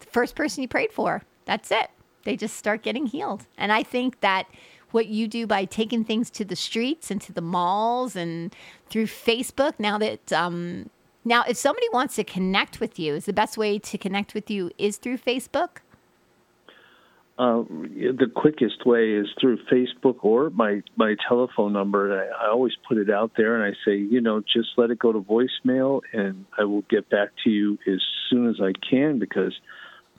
[0.00, 1.90] the first person you prayed for, that's it.
[2.24, 3.46] They just start getting healed.
[3.56, 4.46] And I think that
[4.92, 8.54] what you do by taking things to the streets and to the malls and
[8.88, 9.74] through Facebook.
[9.78, 10.90] Now that um,
[11.24, 14.50] now, if somebody wants to connect with you, is the best way to connect with
[14.50, 15.78] you is through Facebook.
[17.38, 22.20] Uh, the quickest way is through Facebook or my my telephone number.
[22.20, 24.98] I, I always put it out there, and I say, you know, just let it
[24.98, 29.18] go to voicemail, and I will get back to you as soon as I can
[29.18, 29.58] because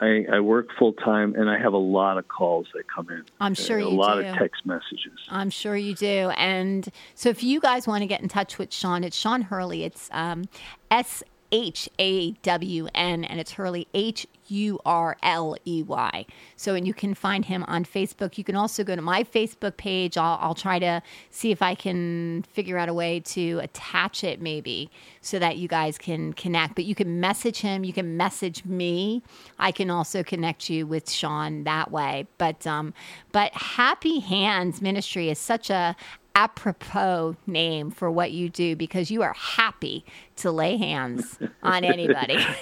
[0.02, 3.24] I, I work full time and I have a lot of calls that come in.
[3.40, 3.90] I'm sure you do.
[3.90, 4.26] a lot do.
[4.26, 5.12] of text messages.
[5.28, 6.30] I'm sure you do.
[6.36, 9.84] And so if you guys want to get in touch with Shawn, it's Shawn Hurley.
[9.84, 10.44] It's um,
[10.90, 11.22] S
[11.52, 16.26] H A W N, and it's Hurley, H U R L E Y.
[16.56, 18.38] So, and you can find him on Facebook.
[18.38, 20.16] You can also go to my Facebook page.
[20.16, 24.40] I'll, I'll try to see if I can figure out a way to attach it
[24.40, 24.90] maybe
[25.20, 26.74] so that you guys can connect.
[26.74, 29.22] But you can message him, you can message me.
[29.58, 32.26] I can also connect you with Shawn that way.
[32.38, 32.94] But, um,
[33.30, 35.94] but Happy Hands Ministry is such a
[36.34, 40.04] apropos name for what you do because you are happy
[40.36, 42.36] to lay hands on anybody.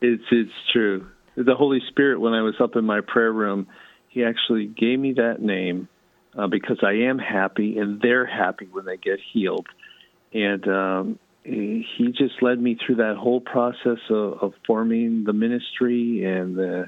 [0.00, 1.06] it's it's true.
[1.36, 3.66] The Holy Spirit, when I was up in my prayer room,
[4.08, 5.88] He actually gave me that name
[6.36, 9.66] uh, because I am happy, and they're happy when they get healed.
[10.32, 16.24] And um, He just led me through that whole process of, of forming the ministry,
[16.24, 16.86] and the,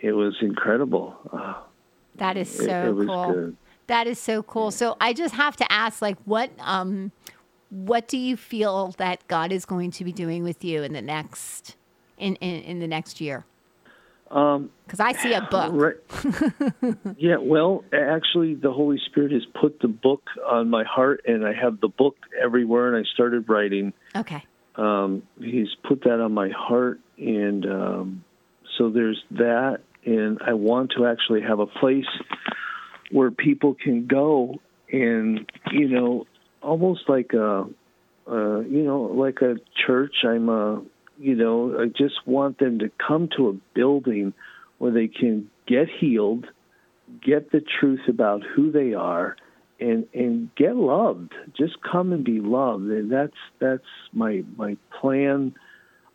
[0.00, 1.16] it was incredible.
[1.32, 1.54] Uh,
[2.16, 3.32] that is so it, it cool.
[3.32, 3.56] Good.
[3.86, 4.70] That is so cool.
[4.70, 7.12] So I just have to ask, like, what um,
[7.70, 11.02] what do you feel that God is going to be doing with you in the
[11.02, 11.76] next
[12.18, 13.44] in in, in the next year?
[14.24, 15.72] Because um, I see a book.
[15.72, 17.16] Right.
[17.18, 21.52] yeah, well, actually, the Holy Spirit has put the book on my heart, and I
[21.52, 23.92] have the book everywhere, and I started writing.
[24.16, 24.44] Okay.
[24.76, 28.24] Um, he's put that on my heart, and um,
[28.78, 32.06] so there's that, and I want to actually have a place
[33.12, 34.60] where people can go
[34.90, 36.26] and you know
[36.60, 37.64] almost like a
[38.30, 39.56] uh, you know like a
[39.86, 40.14] church.
[40.24, 40.82] I'm a
[41.18, 44.32] you know i just want them to come to a building
[44.78, 46.46] where they can get healed
[47.24, 49.36] get the truth about who they are
[49.80, 51.32] and and get loved.
[51.56, 52.84] Just come and be loved.
[52.84, 53.82] And that's that's
[54.12, 55.54] my my plan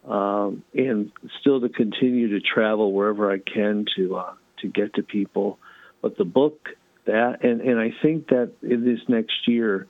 [0.08, 5.04] um, and still to continue to travel wherever i can to uh, to get to
[5.04, 5.60] people.
[6.02, 6.70] But the book
[7.08, 9.88] that and and I think that in this next year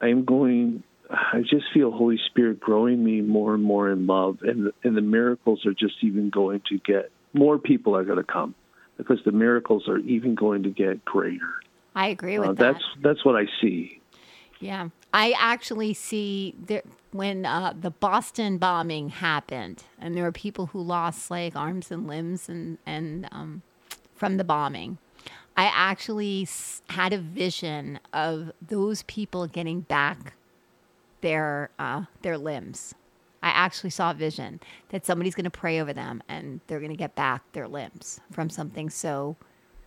[0.00, 4.66] I'm going I just feel Holy Spirit growing me more and more in love and
[4.66, 8.24] the, and the miracles are just even going to get more people are going to
[8.24, 8.54] come
[8.96, 11.60] because the miracles are even going to get greater.
[11.94, 12.72] I agree with uh, that.
[12.72, 14.00] That's that's what I see.
[14.60, 20.66] Yeah, I actually see there when uh, the Boston bombing happened, and there were people
[20.66, 23.62] who lost like arms and limbs and and um,
[24.14, 24.98] from the bombing.
[25.56, 26.48] I actually
[26.88, 30.34] had a vision of those people getting back
[31.20, 32.94] their uh, their limbs.
[33.42, 36.92] I actually saw a vision that somebody's going to pray over them and they're going
[36.92, 39.36] to get back their limbs from something so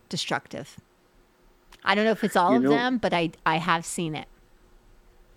[0.10, 0.78] destructive.
[1.84, 4.16] I don't know if it's all You of know- them, but I I have seen
[4.16, 4.28] it.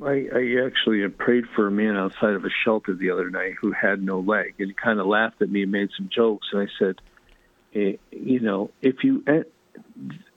[0.00, 3.72] I, I actually prayed for a man outside of a shelter the other night who
[3.72, 6.46] had no leg, and he kind of laughed at me and made some jokes.
[6.52, 7.00] And I said,
[7.74, 9.42] eh, you know, if you, eh,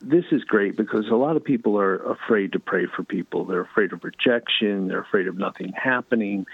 [0.01, 3.45] this is great because a lot of people are afraid to pray for people.
[3.45, 4.87] They're afraid of rejection.
[4.87, 6.45] They're afraid of nothing happening.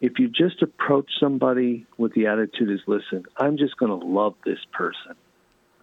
[0.00, 4.34] If you just approach somebody with the attitude is, listen, I'm just going to love
[4.44, 5.14] this person.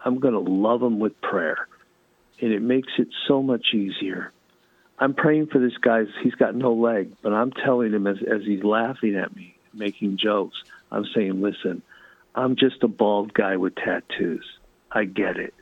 [0.03, 1.67] I'm going to love them with prayer.
[2.41, 4.31] And it makes it so much easier.
[4.99, 6.03] I'm praying for this guy.
[6.23, 10.17] He's got no leg, but I'm telling him as, as he's laughing at me, making
[10.17, 10.57] jokes,
[10.91, 11.81] I'm saying, listen,
[12.33, 14.45] I'm just a bald guy with tattoos.
[14.91, 15.53] I get it.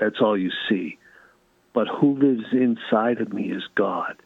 [0.00, 0.98] That's all you see.
[1.72, 4.16] But who lives inside of me is God.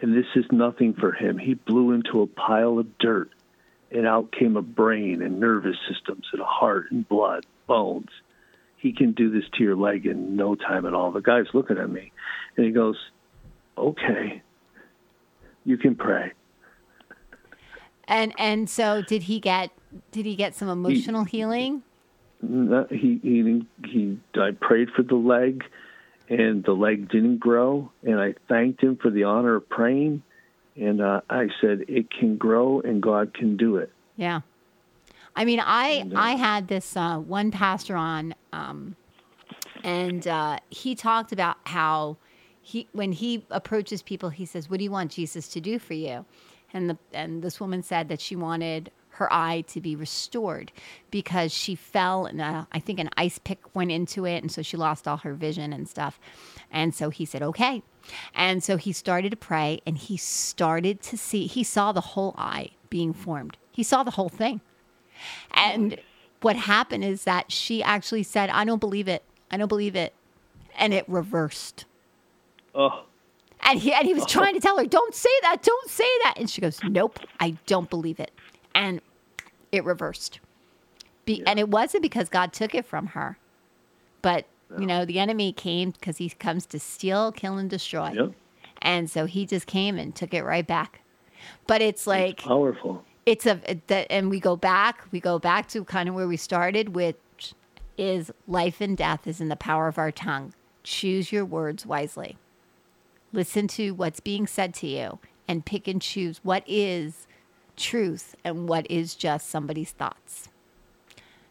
[0.00, 1.38] And this is nothing for him.
[1.38, 3.30] He blew into a pile of dirt,
[3.92, 8.08] and out came a brain and nervous systems and a heart and blood, bones.
[8.78, 11.12] He can do this to your leg in no time at all.
[11.12, 12.10] The guy's looking at me,
[12.56, 12.96] and he goes,
[13.78, 14.42] Okay,
[15.64, 16.32] you can pray.
[18.08, 19.70] And and so did he get
[20.10, 21.84] did he get some emotional healing?
[22.42, 24.18] He he he.
[24.34, 25.64] I prayed for the leg,
[26.28, 27.90] and the leg didn't grow.
[28.02, 30.22] And I thanked him for the honor of praying.
[30.74, 33.92] And uh, I said it can grow, and God can do it.
[34.16, 34.40] Yeah.
[35.36, 38.96] I mean, I And, uh, I had this uh, one pastor on, um,
[39.84, 42.16] and uh, he talked about how
[42.60, 45.94] he when he approaches people, he says, "What do you want Jesus to do for
[45.94, 46.24] you?"
[46.72, 50.72] And the and this woman said that she wanted her eye to be restored
[51.10, 54.62] because she fell and uh, I think an ice pick went into it and so
[54.62, 56.18] she lost all her vision and stuff.
[56.70, 57.82] And so he said, "Okay."
[58.34, 62.34] And so he started to pray and he started to see he saw the whole
[62.38, 63.56] eye being formed.
[63.70, 64.60] He saw the whole thing.
[65.52, 65.98] And
[66.40, 69.22] what happened is that she actually said, "I don't believe it.
[69.50, 70.14] I don't believe it."
[70.76, 71.84] And it reversed.
[72.74, 73.04] Oh.
[73.64, 74.26] And he, and he was oh.
[74.26, 76.34] trying to tell her, don't say that, don't say that.
[76.36, 78.32] And she goes, nope, I don't believe it.
[78.74, 79.00] And
[79.70, 80.40] it reversed.
[81.24, 81.44] Be, yeah.
[81.46, 83.38] And it wasn't because God took it from her,
[84.22, 84.78] but, no.
[84.78, 88.10] you know, the enemy came because he comes to steal, kill, and destroy.
[88.10, 88.32] Yep.
[88.80, 91.00] And so he just came and took it right back.
[91.66, 93.04] But it's like it's powerful.
[93.24, 95.04] It's a that, and we go back.
[95.12, 97.54] We go back to kind of where we started, which
[97.96, 100.52] is life and death is in the power of our tongue.
[100.82, 102.36] Choose your words wisely.
[103.32, 107.26] Listen to what's being said to you and pick and choose what is
[107.76, 110.48] truth and what is just somebody's thoughts.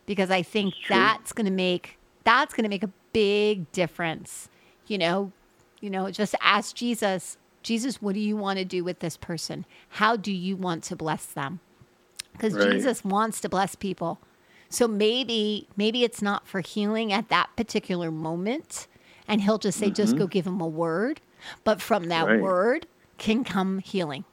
[0.05, 4.49] Because I think that's going to make that's going to make a big difference.
[4.87, 5.31] You know,
[5.79, 9.65] you know, just ask Jesus, Jesus, what do you want to do with this person?
[9.89, 11.59] How do you want to bless them?
[12.33, 12.71] Because right.
[12.71, 14.19] Jesus wants to bless people.
[14.69, 18.87] So maybe maybe it's not for healing at that particular moment
[19.27, 19.95] and he'll just say mm-hmm.
[19.95, 21.21] just go give him a word
[21.63, 22.41] but from that right.
[22.41, 22.87] word
[23.17, 24.25] can come healing.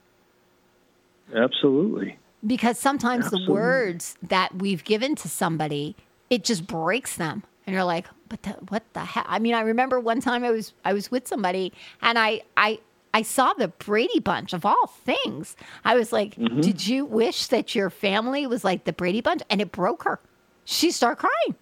[1.35, 2.17] Absolutely.
[2.45, 3.45] Because sometimes Absolutely.
[3.47, 5.95] the words that we've given to somebody,
[6.29, 7.43] it just breaks them.
[7.65, 9.25] And you're like, but the, what the heck?
[9.27, 12.79] I mean, I remember one time I was I was with somebody and I I
[13.13, 15.55] I saw the Brady Bunch of all things.
[15.83, 16.61] I was like, mm-hmm.
[16.61, 19.41] did you wish that your family was like the Brady Bunch?
[19.49, 20.19] And it broke her.
[20.65, 21.55] She started crying.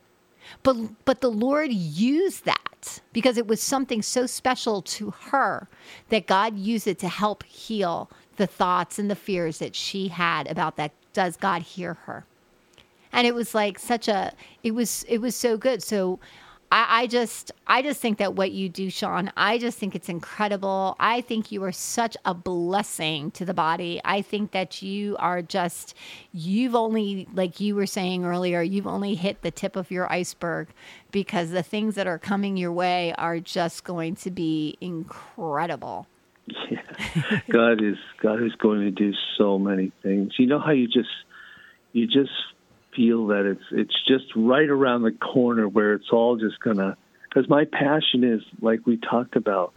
[0.63, 5.67] But but the Lord used that because it was something so special to her
[6.09, 10.49] that God used it to help heal the thoughts and the fears that she had
[10.49, 12.25] about that does God hear her?
[13.11, 14.33] And it was like such a
[14.63, 15.83] it was it was so good.
[15.83, 16.19] So
[16.71, 20.09] I, I, just I just think that what you do, Shawn, I just think it's
[20.09, 20.97] incredible.
[20.99, 24.01] I think you are such a blessing to the body.
[24.03, 25.95] I think that you are just
[26.33, 30.67] you've only like you were saying earlier, you've only hit the tip of your iceberg
[31.11, 36.07] because the things that are coming your way are just going to be incredible.
[36.69, 37.39] Yeah.
[37.49, 40.33] God is God is going to do so many things.
[40.37, 41.09] You know how you just
[41.93, 42.31] you just
[42.95, 46.97] feel that it's it's just right around the corner where it's all just gonna.
[47.23, 49.73] Because my passion is like we talked about.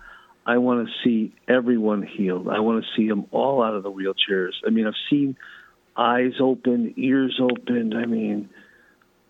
[0.47, 2.49] I want to see everyone healed.
[2.49, 4.53] I want to see them all out of the wheelchairs.
[4.67, 5.37] I mean, I've seen
[5.97, 7.95] eyes open, ears opened.
[7.95, 8.49] I mean,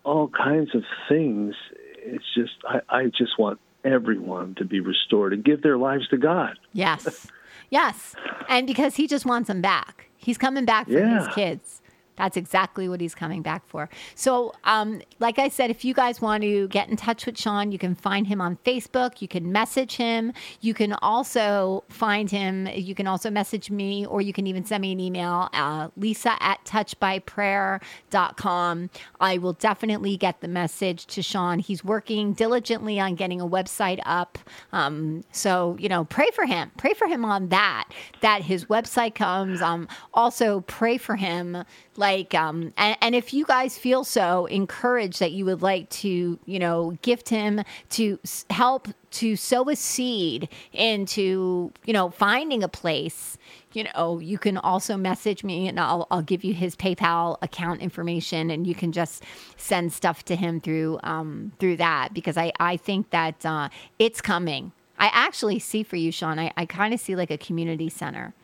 [0.05, 1.55] all kinds of things.
[1.97, 6.17] It's just I, I just want everyone to be restored and give their lives to
[6.17, 6.59] God.
[6.73, 7.27] Yes.
[7.71, 8.15] Yes.
[8.49, 10.07] And because he just wants them back.
[10.17, 11.25] He's coming back for yeah.
[11.25, 11.80] his kids.
[12.21, 13.89] That's exactly what he's coming back for.
[14.15, 17.73] So, um, like I said, if you guys want to get in touch with Shawn,
[17.73, 19.23] you can find him on Facebook.
[19.23, 20.35] You can message him.
[20.61, 22.67] You can also find him.
[22.67, 26.37] You can also message me, or you can even send me an email, uh, lisa
[26.43, 28.91] at touchbyprayer.com.
[29.19, 31.59] I will definitely get the message to Shawn.
[31.59, 34.37] He's working diligently on getting a website up.
[34.73, 36.71] Um, so, you know, pray for him.
[36.77, 37.89] Pray for him on that,
[38.21, 39.63] that his website comes.
[39.63, 41.65] Um, also, pray for him
[41.97, 46.39] like um and, and if you guys feel so encouraged that you would like to
[46.45, 48.19] you know gift him to
[48.51, 53.39] help to sow a seed into you know finding a place
[53.73, 57.81] you know you can also message me and I'll, I'll give you his paypal account
[57.81, 59.25] information and you can just
[59.57, 63.69] send stuff to him through um, through that because i i think that uh,
[63.99, 64.73] it's coming.
[64.99, 68.35] I actually see for you shawn i, I kind of see like a community center.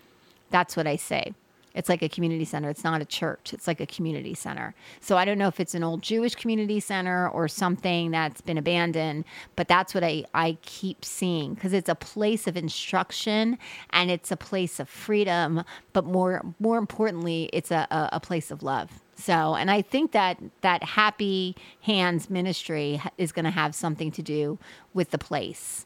[0.51, 1.34] That's what i say
[1.76, 2.70] it's like a community center.
[2.70, 3.52] It's not a church.
[3.52, 4.74] It's like a community center.
[5.00, 8.56] So I don't know if it's an old Jewish community center or something that's been
[8.56, 9.26] abandoned,
[9.56, 13.58] but that's what I, I keep seeing because it's a place of instruction
[13.90, 15.62] and it's a place of freedom,
[15.92, 19.02] but more more importantly, it's a, a, a place of love.
[19.16, 24.22] So, and I think that that Happy Hands ministry is going to have something to
[24.22, 24.58] do
[24.94, 25.84] with the place,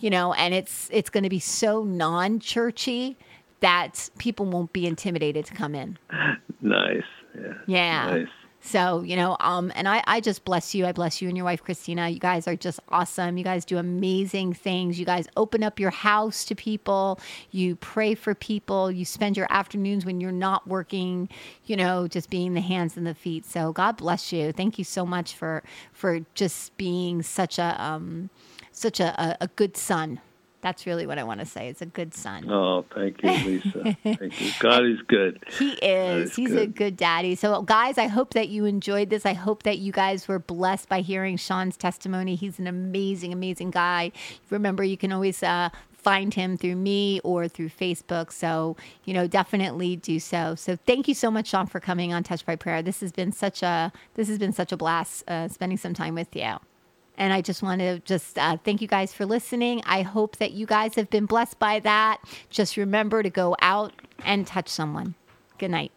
[0.00, 3.16] you know, and it's it's going to be so non-churchy
[3.60, 5.98] that people won't be intimidated to come in.
[6.60, 7.02] Nice.
[7.34, 7.52] Yeah.
[7.66, 8.06] Yeah.
[8.06, 8.28] Nice.
[8.60, 10.84] So, you know, um, and I, I just bless you.
[10.84, 12.08] I bless you and your wife, Christina.
[12.08, 13.38] You guys are just awesome.
[13.38, 14.98] You guys do amazing things.
[14.98, 17.20] You guys open up your house to people.
[17.50, 18.90] You pray for people.
[18.90, 21.28] You spend your afternoons when you're not working,
[21.66, 23.46] you know, just being the hands and the feet.
[23.46, 24.52] So God bless you.
[24.52, 25.62] Thank you so much for,
[25.92, 28.28] for just being such a, um,
[28.72, 30.20] such a, a, a good son
[30.60, 31.68] That's really what I want to say.
[31.68, 32.50] It's a good son.
[32.50, 33.96] Oh, thank you, Lisa.
[34.02, 34.50] thank you.
[34.58, 35.44] God is good.
[35.58, 36.30] He is.
[36.30, 36.74] is He's a good.
[36.74, 37.36] good daddy.
[37.36, 39.24] So, guys, I hope that you enjoyed this.
[39.24, 42.34] I hope that you guys were blessed by hearing Shawn's testimony.
[42.34, 44.10] He's an amazing, amazing guy.
[44.50, 48.32] Remember, you can always uh, find him through me or through Facebook.
[48.32, 50.56] So, you know, definitely do so.
[50.56, 52.82] So, thank you so much, Shawn, for coming on Touch by Prayer.
[52.82, 56.16] This has been such a this has been such a blast uh, spending some time
[56.16, 56.56] with you.
[57.18, 59.82] And I just want to just uh, thank you guys for listening.
[59.84, 62.20] I hope that you guys have been blessed by that.
[62.48, 63.92] Just remember to go out
[64.24, 65.16] and touch someone.
[65.58, 65.92] Good night.